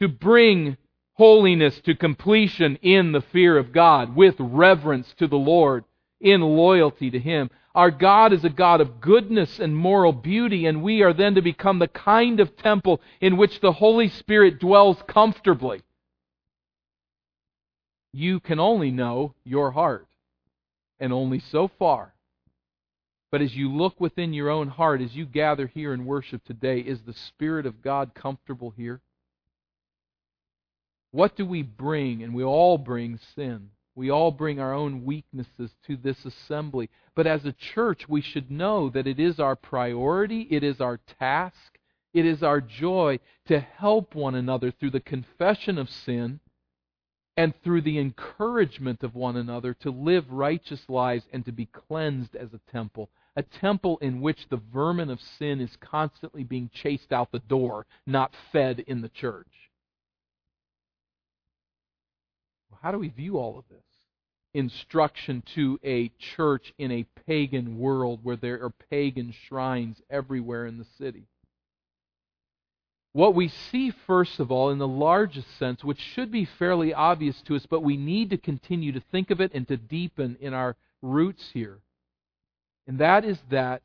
[0.00, 0.76] To bring
[1.14, 5.84] holiness to completion in the fear of God, with reverence to the Lord,
[6.20, 7.50] in loyalty to Him.
[7.74, 11.42] Our God is a God of goodness and moral beauty, and we are then to
[11.42, 15.82] become the kind of temple in which the Holy Spirit dwells comfortably.
[18.12, 20.06] You can only know your heart,
[20.98, 22.14] and only so far.
[23.30, 26.80] But as you look within your own heart, as you gather here and worship today,
[26.80, 29.00] is the Spirit of God comfortable here?
[31.10, 32.22] What do we bring?
[32.22, 33.70] And we all bring sin.
[33.94, 36.90] We all bring our own weaknesses to this assembly.
[37.14, 41.00] But as a church, we should know that it is our priority, it is our
[41.18, 41.78] task,
[42.12, 46.40] it is our joy to help one another through the confession of sin
[47.36, 52.34] and through the encouragement of one another to live righteous lives and to be cleansed
[52.34, 53.10] as a temple.
[53.36, 57.86] A temple in which the vermin of sin is constantly being chased out the door,
[58.06, 59.46] not fed in the church.
[62.80, 63.82] How do we view all of this?
[64.54, 70.78] Instruction to a church in a pagan world where there are pagan shrines everywhere in
[70.78, 71.26] the city.
[73.16, 77.40] What we see, first of all, in the largest sense, which should be fairly obvious
[77.46, 80.52] to us, but we need to continue to think of it and to deepen in
[80.52, 81.78] our roots here,
[82.86, 83.80] and that is that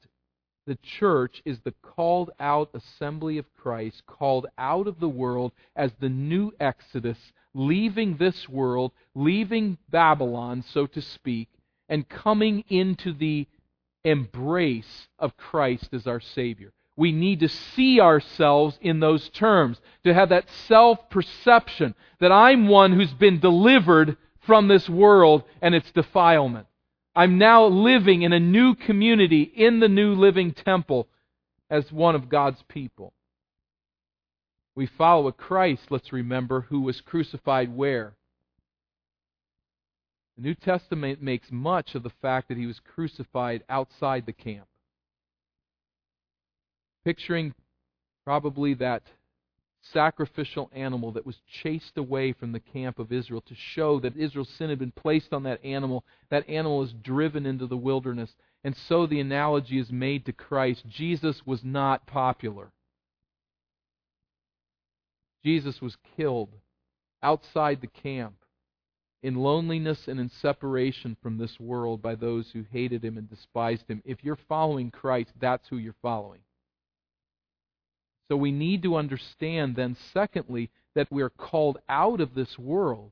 [0.67, 5.93] the church is the called out assembly of Christ, called out of the world as
[6.01, 11.47] the new Exodus, leaving this world, leaving Babylon, so to speak,
[11.87, 13.47] and coming into the
[14.03, 16.73] embrace of Christ as our Savior.
[16.95, 22.67] We need to see ourselves in those terms, to have that self perception that I'm
[22.67, 26.67] one who's been delivered from this world and its defilement.
[27.15, 31.07] I'm now living in a new community in the new living temple
[31.69, 33.13] as one of God's people.
[34.75, 38.13] We follow a Christ, let's remember, who was crucified where?
[40.37, 44.67] The New Testament makes much of the fact that he was crucified outside the camp.
[47.03, 47.53] Picturing
[48.23, 49.03] probably that
[49.81, 54.49] sacrificial animal that was chased away from the camp of Israel to show that Israel's
[54.49, 56.03] sin had been placed on that animal.
[56.29, 58.35] That animal is driven into the wilderness.
[58.63, 60.83] And so the analogy is made to Christ.
[60.87, 62.71] Jesus was not popular.
[65.43, 66.49] Jesus was killed
[67.23, 68.35] outside the camp
[69.23, 73.87] in loneliness and in separation from this world by those who hated him and despised
[73.87, 74.01] him.
[74.05, 76.41] If you're following Christ, that's who you're following.
[78.31, 83.11] So we need to understand then, secondly, that we are called out of this world.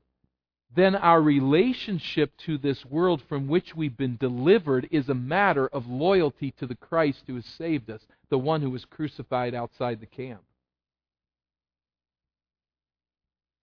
[0.73, 5.89] Then our relationship to this world from which we've been delivered is a matter of
[5.89, 10.05] loyalty to the Christ who has saved us, the one who was crucified outside the
[10.05, 10.39] camp.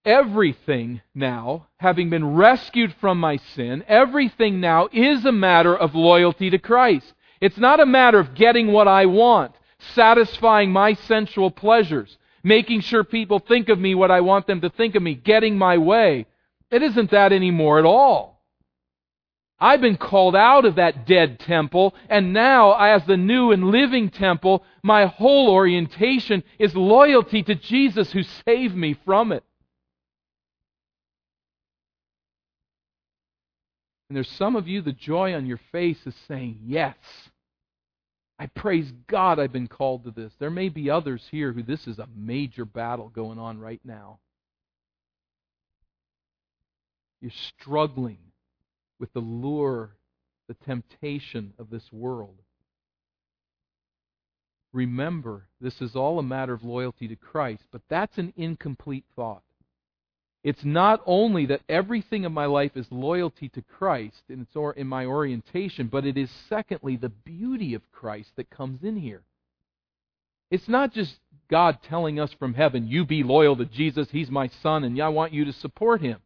[0.05, 6.51] Everything now, having been rescued from my sin, everything now is a matter of loyalty
[6.51, 7.15] to Christ.
[7.41, 9.55] It's not a matter of getting what I want
[9.95, 14.71] satisfying my sensual pleasures, making sure people think of me what I want them to
[14.71, 16.27] think of me, getting my way.
[16.71, 18.37] It isn't that anymore at all.
[19.59, 24.11] I've been called out of that dead temple, and now, as the new and living
[24.11, 29.45] temple, my whole orientation is loyalty to Jesus who saved me from it.
[34.09, 36.97] And there's some of you, the joy on your face is saying, Yes.
[38.39, 40.33] I praise God I've been called to this.
[40.39, 44.19] There may be others here who this is a major battle going on right now.
[47.21, 48.19] You're struggling
[48.99, 49.97] with the lure,
[50.49, 52.37] the temptation of this world.
[54.73, 59.43] Remember, this is all a matter of loyalty to Christ, but that's an incomplete thought.
[60.47, 64.73] It's not only that everything in my life is loyalty to Christ in, its or,
[64.75, 69.23] in my orientation, but it is secondly the beauty of Christ that comes in here.
[70.53, 71.17] It's not just
[71.51, 75.09] God telling us from heaven, you be loyal to Jesus, he's my son, and I
[75.09, 76.21] want you to support him.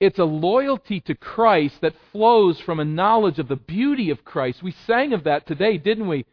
[0.00, 4.62] It's a loyalty to Christ that flows from a knowledge of the beauty of Christ.
[4.62, 6.24] We sang of that today, didn't we?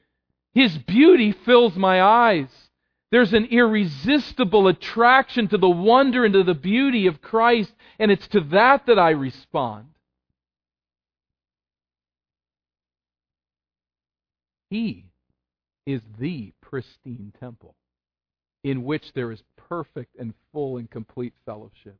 [0.53, 2.47] His beauty fills my eyes.
[3.15, 8.27] There's an irresistible attraction to the wonder and to the beauty of Christ, and it's
[8.27, 9.85] to that that I respond.
[14.69, 15.05] He
[15.85, 17.75] is the pristine temple
[18.65, 21.95] in which there is perfect and full and complete fellowship.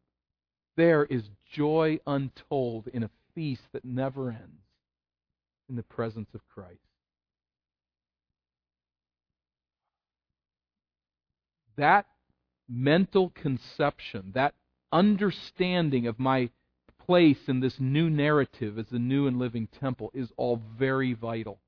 [0.76, 4.66] There is joy untold in a feast that never ends
[5.70, 6.82] in the presence of Christ.
[11.78, 12.05] That
[12.67, 14.53] mental conception, that
[14.91, 16.49] understanding of my
[17.05, 21.59] place in this new narrative as the new and living temple is all very vital.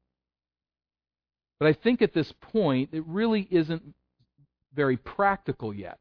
[1.60, 3.94] But I think at this point, it really isn't
[4.74, 6.00] very practical yet.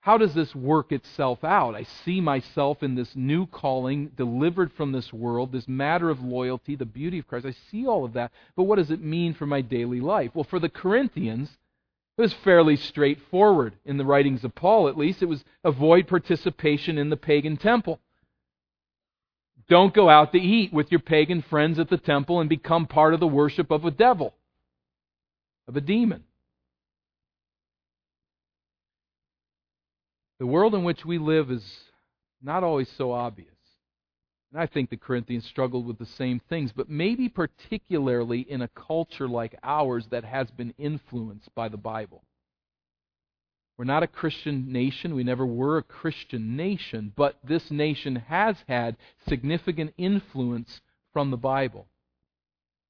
[0.00, 1.74] How does this work itself out?
[1.74, 6.76] I see myself in this new calling, delivered from this world, this matter of loyalty,
[6.76, 7.46] the beauty of Christ.
[7.46, 8.32] I see all of that.
[8.56, 10.30] But what does it mean for my daily life?
[10.34, 11.57] Well, for the Corinthians,
[12.18, 15.22] it was fairly straightforward in the writings of Paul, at least.
[15.22, 18.00] It was avoid participation in the pagan temple.
[19.68, 23.14] Don't go out to eat with your pagan friends at the temple and become part
[23.14, 24.34] of the worship of a devil,
[25.68, 26.24] of a demon.
[30.40, 31.64] The world in which we live is
[32.42, 33.57] not always so obvious.
[34.52, 38.68] And I think the Corinthians struggled with the same things, but maybe particularly in a
[38.68, 42.24] culture like ours that has been influenced by the Bible.
[43.76, 45.14] We're not a Christian nation.
[45.14, 48.96] We never were a Christian nation, but this nation has had
[49.28, 50.80] significant influence
[51.12, 51.86] from the Bible.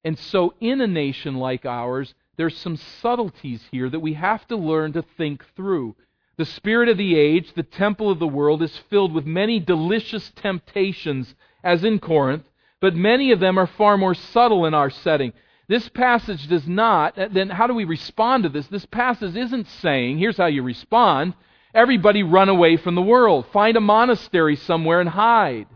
[0.03, 4.55] And so, in a nation like ours, there's some subtleties here that we have to
[4.55, 5.95] learn to think through.
[6.37, 10.31] The spirit of the age, the temple of the world, is filled with many delicious
[10.31, 12.43] temptations as in Corinth,
[12.81, 15.33] but many of them are far more subtle in our setting.
[15.67, 18.67] This passage does not, then how do we respond to this?
[18.67, 21.33] This passage isn't saying, here's how you respond.
[21.73, 23.45] Everybody run away from the world.
[23.53, 25.67] Find a monastery somewhere and hide.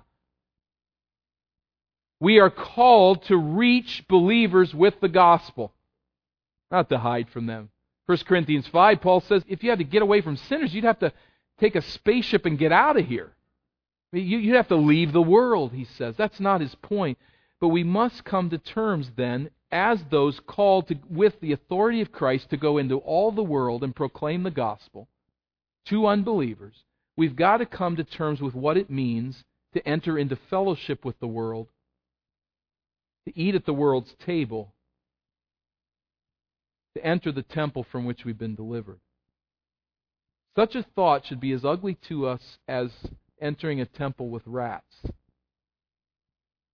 [2.19, 5.73] We are called to reach believers with the gospel,
[6.71, 7.69] not to hide from them.
[8.05, 10.99] 1 Corinthians 5, Paul says if you had to get away from sinners, you'd have
[10.99, 11.13] to
[11.59, 13.33] take a spaceship and get out of here.
[14.13, 16.15] You, you have to leave the world, he says.
[16.17, 17.17] That's not his point.
[17.59, 22.11] But we must come to terms then as those called to, with the authority of
[22.11, 25.07] Christ to go into all the world and proclaim the gospel
[25.87, 26.75] to unbelievers.
[27.17, 29.43] We've got to come to terms with what it means
[29.73, 31.67] to enter into fellowship with the world,
[33.27, 34.73] to eat at the world's table,
[36.95, 38.99] to enter the temple from which we've been delivered.
[40.55, 42.91] Such a thought should be as ugly to us as
[43.43, 44.95] entering a temple with rats.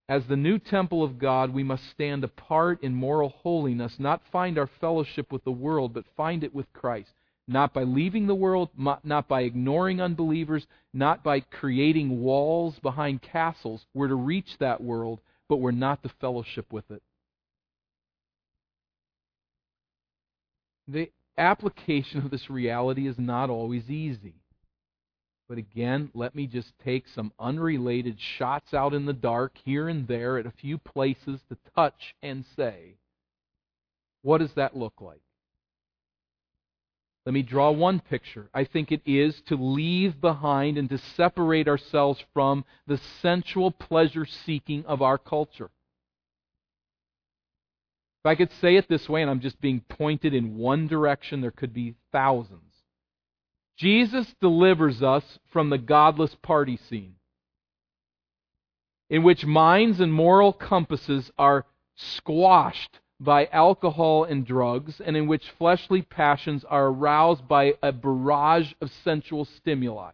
[0.08, 4.58] As the new temple of God, we must stand apart in moral holiness, not find
[4.58, 7.12] our fellowship with the world, but find it with Christ.
[7.48, 13.86] Not by leaving the world, not by ignoring unbelievers, not by creating walls behind castles.
[13.94, 17.02] We're to reach that world, but we're not to fellowship with it.
[20.88, 24.36] The application of this reality is not always easy.
[25.50, 30.08] But again, let me just take some unrelated shots out in the dark here and
[30.08, 32.94] there at a few places to touch and say,
[34.22, 35.22] what does that look like?
[37.26, 38.50] Let me draw one picture.
[38.54, 44.26] I think it is to leave behind and to separate ourselves from the sensual pleasure
[44.26, 45.72] seeking of our culture.
[48.24, 51.42] If I could say it this way, and I'm just being pointed in one direction,
[51.42, 52.69] there could be thousands.
[53.80, 57.16] Jesus delivers us from the godless party scene,
[59.10, 61.66] in which minds and moral compasses are
[61.96, 68.74] squashed by alcohol and drugs, and in which fleshly passions are aroused by a barrage
[68.82, 70.12] of sensual stimuli.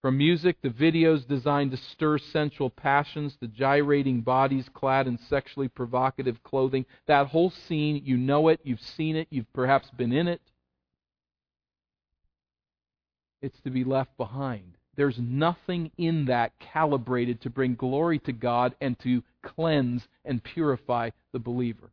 [0.00, 5.68] From music to videos designed to stir sensual passions to gyrating bodies clad in sexually
[5.68, 10.28] provocative clothing, that whole scene, you know it, you've seen it, you've perhaps been in
[10.28, 10.40] it.
[13.40, 14.76] It's to be left behind.
[14.96, 21.10] There's nothing in that calibrated to bring glory to God and to cleanse and purify
[21.32, 21.90] the believer.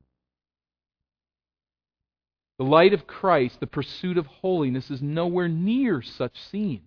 [2.58, 6.82] The light of Christ, the pursuit of holiness, is nowhere near such scenes.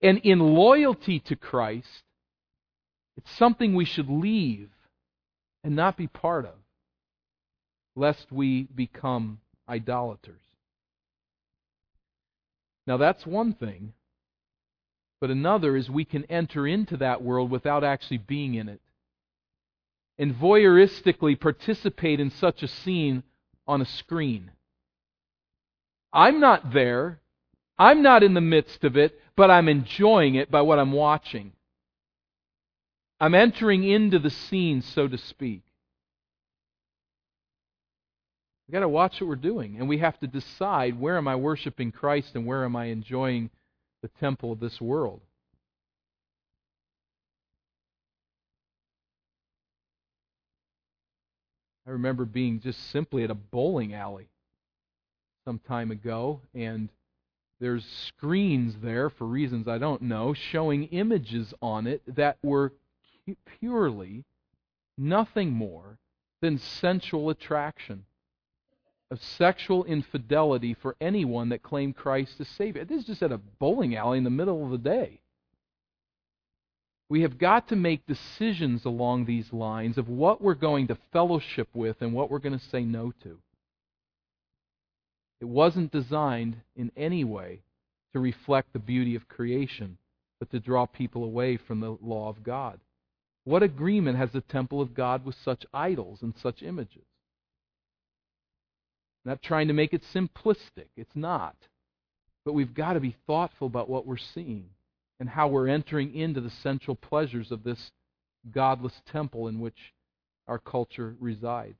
[0.00, 2.02] And in loyalty to Christ,
[3.16, 4.70] it's something we should leave
[5.62, 6.54] and not be part of,
[7.94, 10.40] lest we become idolaters.
[12.88, 13.92] Now, that's one thing.
[15.20, 18.80] But another is we can enter into that world without actually being in it.
[20.16, 23.24] And voyeuristically participate in such a scene
[23.66, 24.52] on a screen.
[26.14, 27.20] I'm not there.
[27.78, 31.52] I'm not in the midst of it, but I'm enjoying it by what I'm watching.
[33.20, 35.60] I'm entering into the scene, so to speak.
[38.68, 41.36] We've got to watch what we're doing, and we have to decide where am I
[41.36, 43.48] worshiping Christ and where am I enjoying
[44.02, 45.22] the temple of this world.
[51.86, 54.28] I remember being just simply at a bowling alley
[55.46, 56.90] some time ago, and
[57.60, 62.74] there's screens there for reasons I don't know showing images on it that were
[63.58, 64.24] purely
[64.98, 65.96] nothing more
[66.42, 68.04] than sensual attraction
[69.10, 72.84] of sexual infidelity for anyone that claimed Christ as Savior.
[72.84, 75.20] This is just at a bowling alley in the middle of the day.
[77.08, 81.68] We have got to make decisions along these lines of what we're going to fellowship
[81.72, 83.38] with and what we're going to say no to.
[85.40, 87.60] It wasn't designed in any way
[88.12, 89.96] to reflect the beauty of creation,
[90.38, 92.78] but to draw people away from the law of God.
[93.44, 97.04] What agreement has the temple of God with such idols and such images?
[99.28, 100.86] Not trying to make it simplistic.
[100.96, 101.54] It's not.
[102.46, 104.70] But we've got to be thoughtful about what we're seeing
[105.20, 107.92] and how we're entering into the central pleasures of this
[108.50, 109.92] godless temple in which
[110.46, 111.76] our culture resides.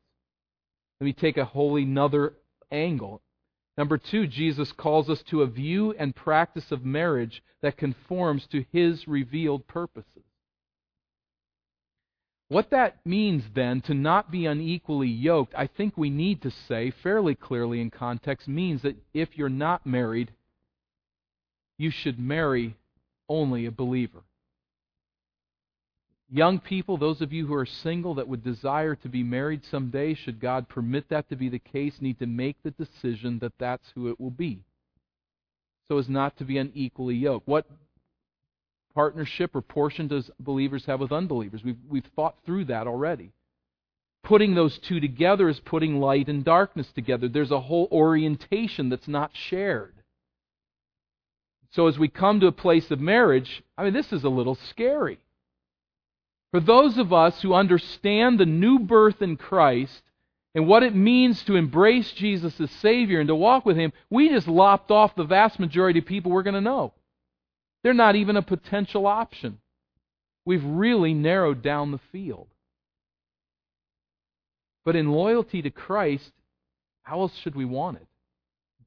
[1.00, 2.34] Let me take a wholly another
[2.70, 3.22] angle.
[3.78, 8.66] Number two, Jesus calls us to a view and practice of marriage that conforms to
[8.72, 10.24] his revealed purposes.
[12.48, 16.90] What that means then, to not be unequally yoked, I think we need to say
[16.90, 20.32] fairly clearly in context, means that if you're not married,
[21.76, 22.76] you should marry
[23.28, 24.22] only a believer.
[26.30, 30.14] Young people, those of you who are single that would desire to be married someday,
[30.14, 33.90] should God permit that to be the case, need to make the decision that that's
[33.94, 34.60] who it will be.
[35.88, 37.48] So as not to be unequally yoked.
[37.48, 37.66] What
[38.98, 41.62] partnership or portion does believers have with unbelievers?
[41.62, 43.30] We've, we've thought through that already.
[44.24, 47.28] Putting those two together is putting light and darkness together.
[47.28, 49.94] There's a whole orientation that's not shared.
[51.70, 54.56] So as we come to a place of marriage, I mean, this is a little
[54.56, 55.20] scary.
[56.50, 60.02] For those of us who understand the new birth in Christ
[60.56, 64.28] and what it means to embrace Jesus as Savior and to walk with Him, we
[64.28, 66.94] just lopped off the vast majority of people we're going to know.
[67.88, 69.60] They're not even a potential option.
[70.44, 72.48] We've really narrowed down the field.
[74.84, 76.32] But in loyalty to Christ,
[77.02, 78.06] how else should we want it?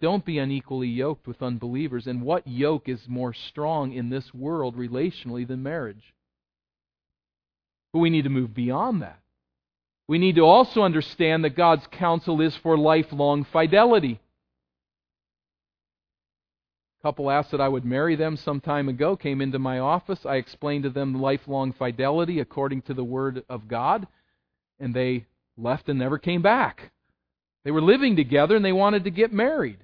[0.02, 2.06] Don't be unequally yoked with unbelievers.
[2.06, 6.14] And what yoke is more strong in this world relationally than marriage?
[7.94, 9.18] But we need to move beyond that.
[10.08, 14.20] We need to also understand that God's counsel is for lifelong fidelity
[17.02, 20.26] couple asked that I would marry them some time ago, came into my office.
[20.26, 24.08] I explained to them lifelong fidelity according to the Word of God,
[24.80, 25.26] and they
[25.58, 26.92] left and never came back.
[27.64, 29.80] They were living together and they wanted to get married.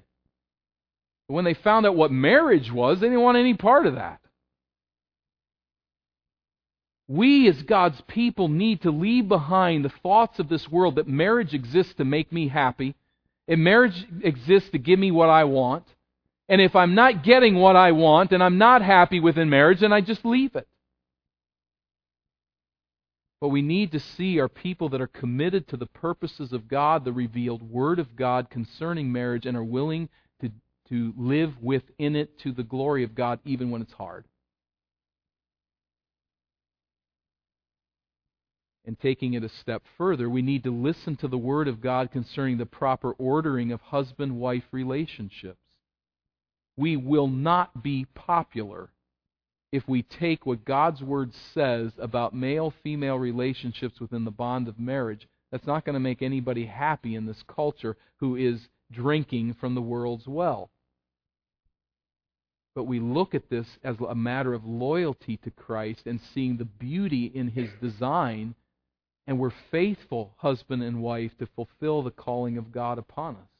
[1.27, 4.19] But when they found out what marriage was, they didn't want any part of that.
[7.07, 11.53] We, as God's people, need to leave behind the thoughts of this world that marriage
[11.53, 12.95] exists to make me happy,
[13.47, 15.85] and marriage exists to give me what I want
[16.49, 19.91] and if I'm not getting what I want and I'm not happy within marriage, then
[19.91, 20.67] I just leave it.
[23.39, 27.03] What we need to see are people that are committed to the purposes of God,
[27.03, 30.09] the revealed Word of God concerning marriage, and are willing
[30.41, 30.49] to,
[30.89, 34.25] to live within it to the glory of God, even when it's hard.
[38.85, 42.09] And taking it a step further, we need to listen to the Word of God
[42.09, 45.59] concerning the proper ordering of husband wife relationships
[46.77, 48.89] we will not be popular
[49.71, 54.79] if we take what God's Word says about male female relationships within the bond of
[54.79, 55.27] marriage.
[55.51, 59.81] That's not going to make anybody happy in this culture who is drinking from the
[59.81, 60.69] world's well.
[62.75, 66.65] But we look at this as a matter of loyalty to Christ and seeing the
[66.65, 68.53] beauty in His design,
[69.25, 73.56] and we're faithful, husband and wife, to fulfill the calling of God upon us.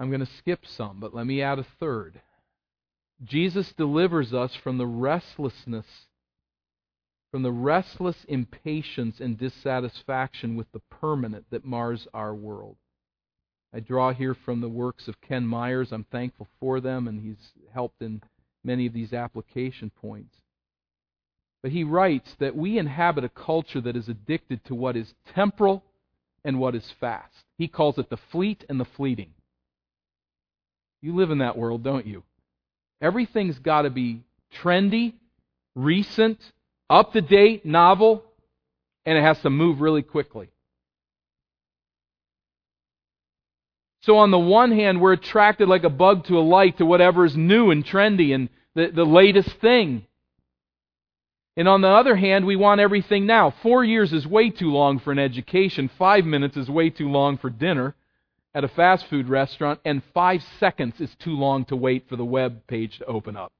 [0.00, 2.22] I'm going to skip some, but let me add a third.
[3.22, 5.84] Jesus delivers us from the restlessness,
[7.30, 12.76] from the restless impatience and dissatisfaction with the permanent that mars our world.
[13.74, 15.92] I draw here from the works of Ken Myers.
[15.92, 18.22] I'm thankful for them, and he's helped in
[18.64, 20.34] many of these application points.
[21.62, 25.84] But he writes that we inhabit a culture that is addicted to what is temporal
[26.42, 27.44] and what is fast.
[27.58, 29.34] He calls it the fleet and the fleeting.
[31.02, 32.22] You live in that world, don't you?
[33.00, 34.22] Everything's got to be
[34.62, 35.14] trendy,
[35.74, 36.38] recent,
[36.90, 38.24] up to date, novel,
[39.06, 40.50] and it has to move really quickly.
[44.02, 47.24] So, on the one hand, we're attracted like a bug to a light to whatever
[47.24, 50.06] is new and trendy and the, the latest thing.
[51.56, 53.52] And on the other hand, we want everything now.
[53.62, 55.90] Four years is way too long for an education.
[55.98, 57.94] Five minutes is way too long for dinner
[58.54, 62.24] at a fast food restaurant, and five seconds is too long to wait for the
[62.24, 63.52] web page to open up.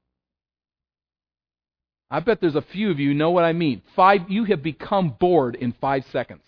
[2.09, 3.81] I bet there's a few of you know what I mean.
[3.95, 6.43] Five, you have become bored in five seconds.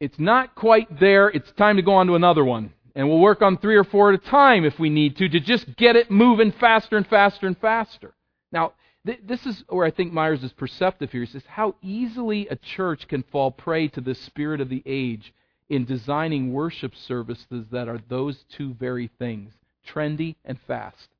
[0.00, 1.28] It's not quite there.
[1.28, 2.72] It's time to go on to another one.
[2.96, 5.40] And we'll work on three or four at a time if we need to, to
[5.40, 8.12] just get it moving faster and faster and faster.
[8.50, 8.72] Now,
[9.04, 11.22] this is where I think Myers is perceptive here.
[11.22, 15.34] He says how easily a church can fall prey to the spirit of the age
[15.68, 19.52] in designing worship services that are those two very things
[19.86, 21.10] trendy and fast.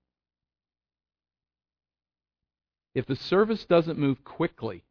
[2.94, 4.84] If the service doesn't move quickly,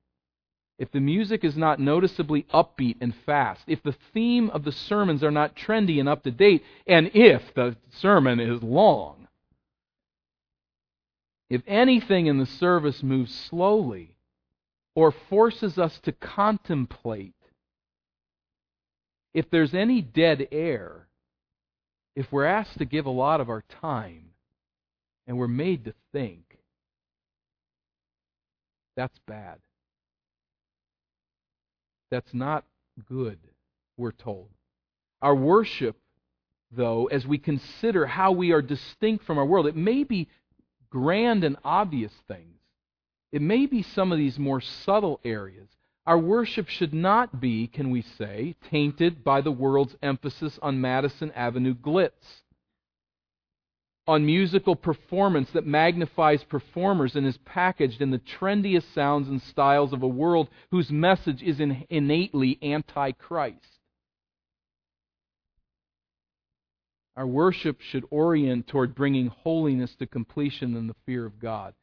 [0.77, 5.23] if the music is not noticeably upbeat and fast, if the theme of the sermons
[5.23, 9.27] are not trendy and up to date, and if the sermon is long,
[11.49, 14.15] if anything in the service moves slowly
[14.95, 17.35] or forces us to contemplate,
[19.33, 21.07] if there's any dead air,
[22.15, 24.29] if we're asked to give a lot of our time
[25.27, 26.57] and we're made to think,
[28.95, 29.57] that's bad.
[32.11, 32.63] That's not
[33.09, 33.39] good,
[33.97, 34.49] we're told.
[35.23, 35.97] Our worship,
[36.71, 40.27] though, as we consider how we are distinct from our world, it may be
[40.93, 42.59] grand and obvious things.
[43.31, 45.67] It may be some of these more subtle areas.
[46.05, 51.31] Our worship should not be, can we say, tainted by the world's emphasis on Madison
[51.31, 52.43] Avenue glitz,
[54.05, 59.93] on musical performance that magnifies performers and is packaged in the trendiest sounds and styles
[59.93, 63.72] of a world whose message is innately anti Christ.
[67.15, 71.73] Our worship should orient toward bringing holiness to completion in the fear of God.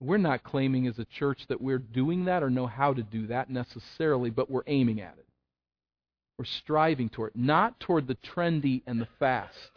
[0.00, 3.26] We're not claiming as a church that we're doing that or know how to do
[3.28, 5.26] that necessarily, but we're aiming at it.
[6.38, 7.38] We're striving toward it.
[7.38, 9.70] Not toward the trendy and the fast,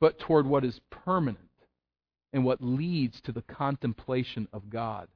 [0.00, 1.50] but toward what is permanent
[2.32, 5.08] and what leads to the contemplation of God.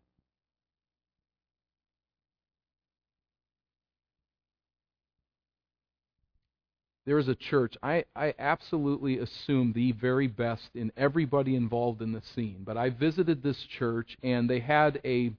[7.11, 7.76] There is a church.
[7.82, 12.62] I, I absolutely assume the very best in everybody involved in the scene.
[12.64, 15.32] But I visited this church, and they had a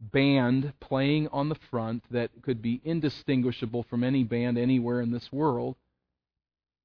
[0.00, 5.30] band playing on the front that could be indistinguishable from any band anywhere in this
[5.30, 5.76] world.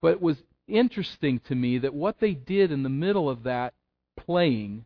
[0.01, 3.73] But it was interesting to me that what they did in the middle of that
[4.17, 4.83] playing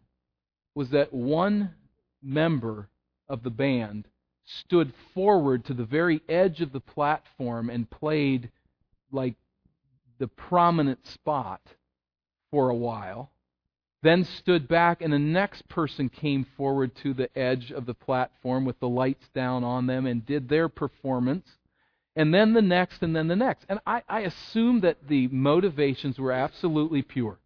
[0.75, 1.73] was that one
[2.21, 2.89] member
[3.27, 4.05] of the band
[4.45, 8.51] stood forward to the very edge of the platform and played
[9.11, 9.33] like
[10.19, 11.61] the prominent spot
[12.51, 13.31] for a while,
[14.03, 18.63] then stood back, and the next person came forward to the edge of the platform
[18.63, 21.47] with the lights down on them and did their performance.
[22.15, 23.65] And then the next, and then the next.
[23.69, 27.39] And I, I assume that the motivations were absolutely pure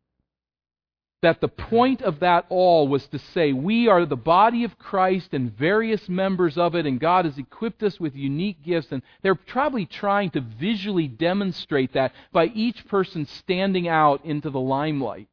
[1.22, 5.34] that the point of that all was to say we are the body of Christ
[5.34, 8.92] and various members of it, and God has equipped us with unique gifts.
[8.92, 14.60] And they're probably trying to visually demonstrate that by each person standing out into the
[14.60, 15.28] limelight.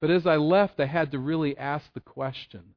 [0.00, 2.74] But as I left, I had to really ask the question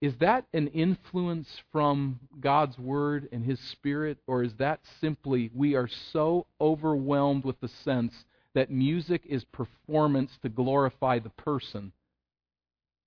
[0.00, 5.74] is that an influence from God's Word and His Spirit, or is that simply we
[5.74, 8.14] are so overwhelmed with the sense
[8.56, 11.92] that music is performance to glorify the person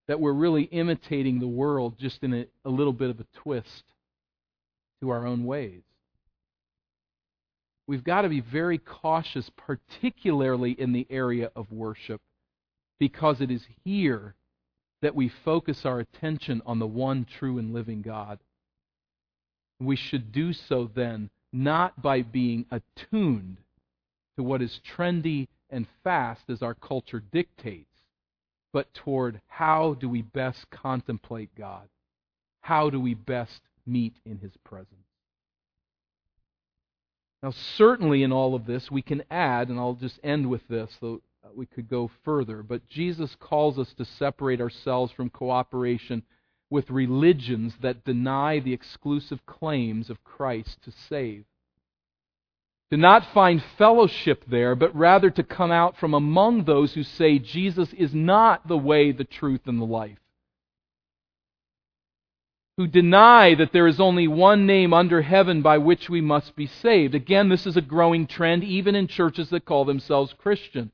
[0.07, 3.83] that we're really imitating the world just in a, a little bit of a twist
[5.01, 5.81] to our own ways?
[7.87, 12.21] We've got to be very cautious, particularly in the area of worship,
[12.99, 14.35] because it is here
[15.01, 18.37] that we focus our attention on the one true and living God.
[19.79, 23.57] We should do so then not by being attuned
[24.35, 27.85] to what is trendy and fast as our culture dictates,
[28.71, 31.87] but toward how do we best contemplate God?
[32.61, 34.93] How do we best meet in His presence?
[37.41, 40.91] Now, certainly in all of this, we can add, and I'll just end with this,
[40.99, 41.21] though
[41.55, 46.23] we could go further, but Jesus calls us to separate ourselves from cooperation
[46.69, 51.45] with religions that deny the exclusive claims of Christ to save.
[52.91, 57.37] To not find fellowship there, but rather to come out from among those who say
[57.37, 60.17] Jesus is not the way, the truth, and the life.
[62.77, 66.65] Who deny that there is only one name under heaven by which we must be
[66.65, 67.13] saved.
[67.13, 70.91] Again, this is a growing trend even in churches that call themselves Christian.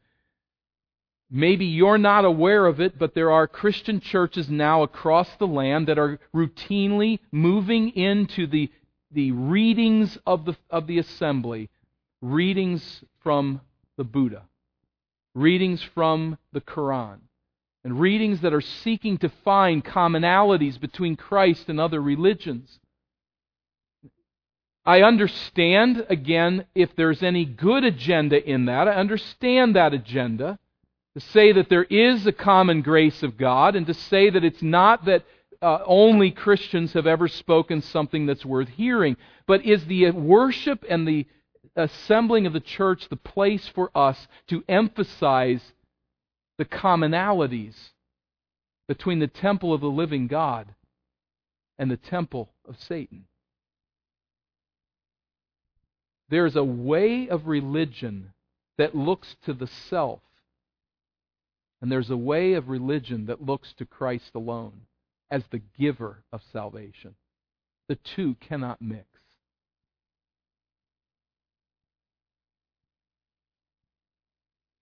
[1.30, 5.88] Maybe you're not aware of it, but there are Christian churches now across the land
[5.88, 8.70] that are routinely moving into the,
[9.12, 11.70] the readings of the, of the assembly,
[12.26, 13.62] readings from
[13.98, 14.44] the Buddha,
[15.34, 17.20] readings from the Quran,
[17.84, 22.80] and readings that are seeking to find commonalities between Christ and other religions.
[24.86, 30.60] I understand, again, if there's any good agenda in that, I understand that agenda
[31.16, 34.62] to say that there is a common grace of God, and to say that it's
[34.62, 35.24] not that
[35.62, 39.16] uh, only Christians have ever spoken something that's worth hearing,
[39.48, 41.26] but is the worship and the
[41.76, 45.74] assembling of the church the place for us to emphasize
[46.58, 47.76] the commonalities
[48.88, 50.74] between the temple of the living God
[51.78, 53.26] and the temple of Satan?
[56.30, 58.34] There's a way of religion
[58.78, 60.22] that looks to the self
[61.86, 64.82] and there's a way of religion that looks to Christ alone
[65.30, 67.14] as the giver of salvation.
[67.88, 69.06] The two cannot mix.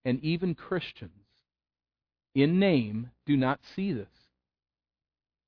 [0.05, 1.11] And even Christians,
[2.35, 4.07] in name, do not see this.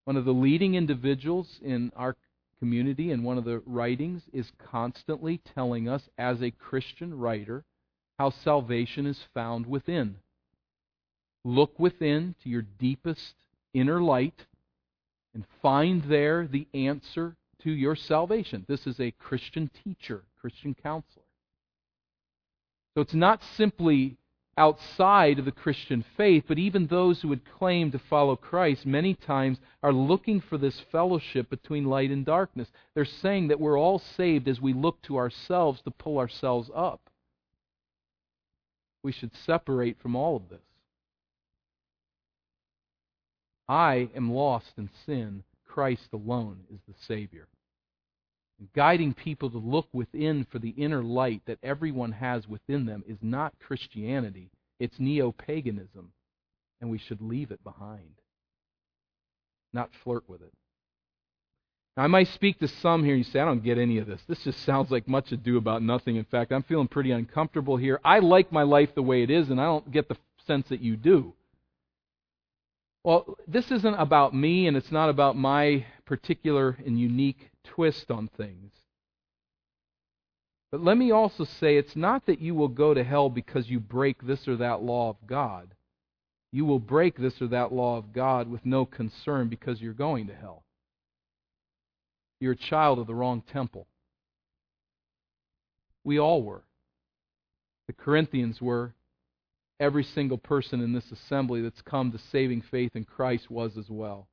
[0.06, 2.16] One of the leading individuals in our
[2.60, 7.64] community and one of the writings is constantly telling us, as a Christian writer,
[8.18, 10.18] how salvation is found within.
[11.44, 13.36] Look within to your deepest
[13.74, 14.46] inner light
[15.34, 18.64] and find there the answer to your salvation.
[18.68, 21.26] This is a Christian teacher, Christian counselor.
[22.94, 24.18] So it's not simply
[24.58, 29.14] outside of the Christian faith, but even those who would claim to follow Christ many
[29.14, 32.70] times are looking for this fellowship between light and darkness.
[32.94, 37.02] They're saying that we're all saved as we look to ourselves to pull ourselves up.
[39.04, 40.60] We should separate from all of this.
[43.68, 45.44] I am lost in sin.
[45.68, 47.48] Christ alone is the Savior.
[48.60, 53.04] And guiding people to look within for the inner light that everyone has within them
[53.08, 54.50] is not Christianity,
[54.80, 56.12] it's neo paganism,
[56.80, 58.22] and we should leave it behind,
[59.74, 60.54] not flirt with it.
[61.98, 63.16] Now, I might speak to some here.
[63.16, 64.22] You say, I don't get any of this.
[64.28, 66.18] This just sounds like much ado about nothing.
[66.18, 68.02] In fact, I'm feeling pretty uncomfortable here.
[68.04, 70.82] I like my life the way it is, and I don't get the sense that
[70.82, 71.34] you do.
[73.04, 78.30] Well, this isn't about me, and it's not about my particular and unique twist on
[78.38, 78.72] things.
[80.72, 83.80] But let me also say it's not that you will go to hell because you
[83.80, 85.74] break this or that law of God.
[86.52, 90.28] You will break this or that law of God with no concern because you're going
[90.28, 90.64] to hell.
[92.40, 93.88] You're a child of the wrong temple.
[96.04, 96.64] We all were.
[97.88, 98.94] The Corinthians were.
[99.80, 103.90] Every single person in this assembly that's come to saving faith in Christ was as
[103.90, 104.28] well.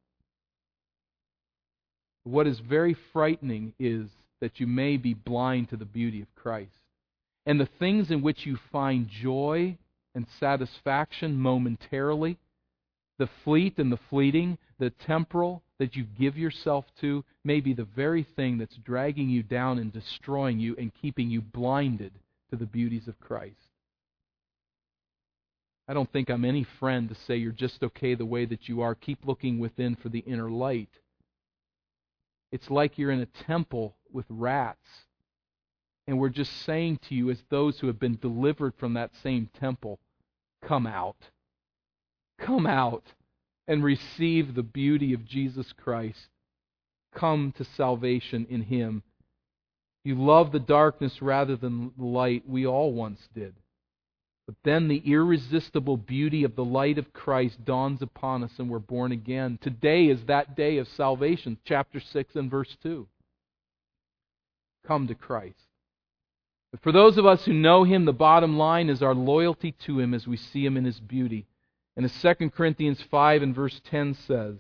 [2.25, 4.09] What is very frightening is
[4.41, 6.71] that you may be blind to the beauty of Christ.
[7.47, 9.77] And the things in which you find joy
[10.15, 12.39] and satisfaction momentarily,
[13.19, 17.85] the fleet and the fleeting, the temporal that you give yourself to, may be the
[17.97, 22.13] very thing that's dragging you down and destroying you and keeping you blinded
[22.51, 23.57] to the beauties of Christ.
[25.89, 28.83] I don't think I'm any friend to say you're just okay the way that you
[28.83, 28.95] are.
[28.95, 30.89] Keep looking within for the inner light
[32.53, 35.07] It's like you're in a temple with rats.
[36.07, 39.49] And we're just saying to you, as those who have been delivered from that same
[39.59, 39.99] temple,
[40.63, 41.31] come out.
[42.39, 43.05] Come out
[43.67, 46.29] and receive the beauty of Jesus Christ.
[47.15, 49.03] Come to salvation in Him.
[50.05, 52.43] You love the darkness rather than the light.
[52.47, 53.55] We all once did.
[54.47, 58.81] But then the irresistible beauty of the light of Christ dawns upon us and we're
[58.81, 59.59] born again.
[59.61, 63.07] Today is that day of salvation, chapter 6 and verse 2.
[64.87, 65.57] Come to Christ.
[66.73, 70.01] But for those of us who know Him, the bottom line is our loyalty to
[70.01, 71.47] Him as we see Him in His beauty.
[71.97, 74.57] And as 2 Corinthians 5 and verse 10 says,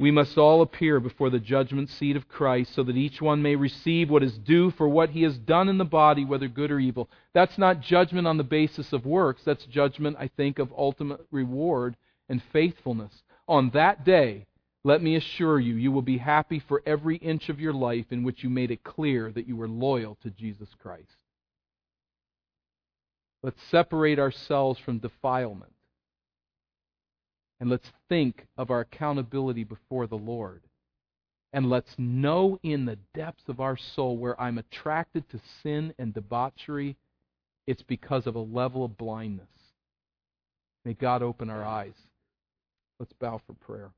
[0.00, 3.56] we must all appear before the judgment seat of Christ so that each one may
[3.56, 6.78] receive what is due for what he has done in the body, whether good or
[6.78, 7.10] evil.
[7.34, 9.42] That's not judgment on the basis of works.
[9.44, 11.96] That's judgment, I think, of ultimate reward
[12.28, 13.22] and faithfulness.
[13.48, 14.46] On that day,
[14.84, 18.22] let me assure you, you will be happy for every inch of your life in
[18.22, 21.16] which you made it clear that you were loyal to Jesus Christ.
[23.42, 25.72] Let's separate ourselves from defilement
[27.60, 30.62] and let's think of our accountability before the Lord.
[31.52, 36.12] And let's know in the depths of our soul where I'm attracted to sin and
[36.12, 36.96] debauchery,
[37.66, 39.48] it's because of a level of blindness.
[40.84, 41.94] May God open our eyes.
[43.00, 43.90] Let's bow for prayer.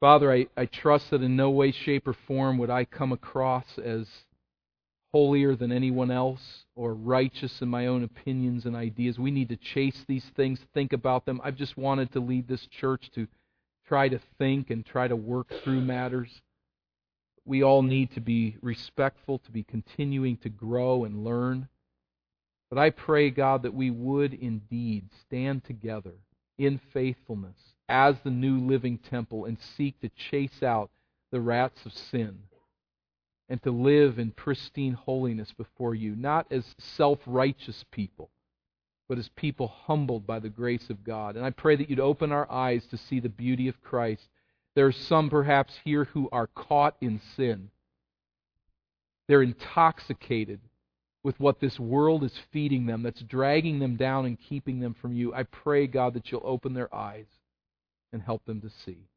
[0.00, 3.64] Father, I, I trust that in no way, shape, or form would I come across
[3.82, 4.06] as
[5.14, 9.16] holier than anyone else or righteous in my own opinions and ideas.
[9.16, 11.40] We need to chase these things, think about them.
[11.44, 13.28] I've just wanted to lead this church to
[13.86, 16.42] try to think and try to work through matters.
[17.44, 21.68] We all need to be respectful, to be continuing to grow and learn.
[22.68, 26.14] But I pray, God, that we would indeed stand together
[26.58, 27.58] in faithfulness
[27.88, 30.90] as the new living temple and seek to chase out
[31.30, 32.40] the rats of sin
[33.48, 38.30] and to live in pristine holiness before you, not as self righteous people,
[39.08, 41.36] but as people humbled by the grace of God.
[41.36, 44.28] And I pray that you'd open our eyes to see the beauty of Christ.
[44.74, 47.70] There are some perhaps here who are caught in sin.
[49.28, 50.60] They're intoxicated
[51.22, 55.14] with what this world is feeding them, that's dragging them down and keeping them from
[55.14, 55.32] you.
[55.34, 57.26] I pray, God, that you'll open their eyes
[58.12, 59.08] and help them to see.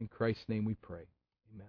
[0.00, 1.06] In Christ's name we pray.
[1.54, 1.68] Amen.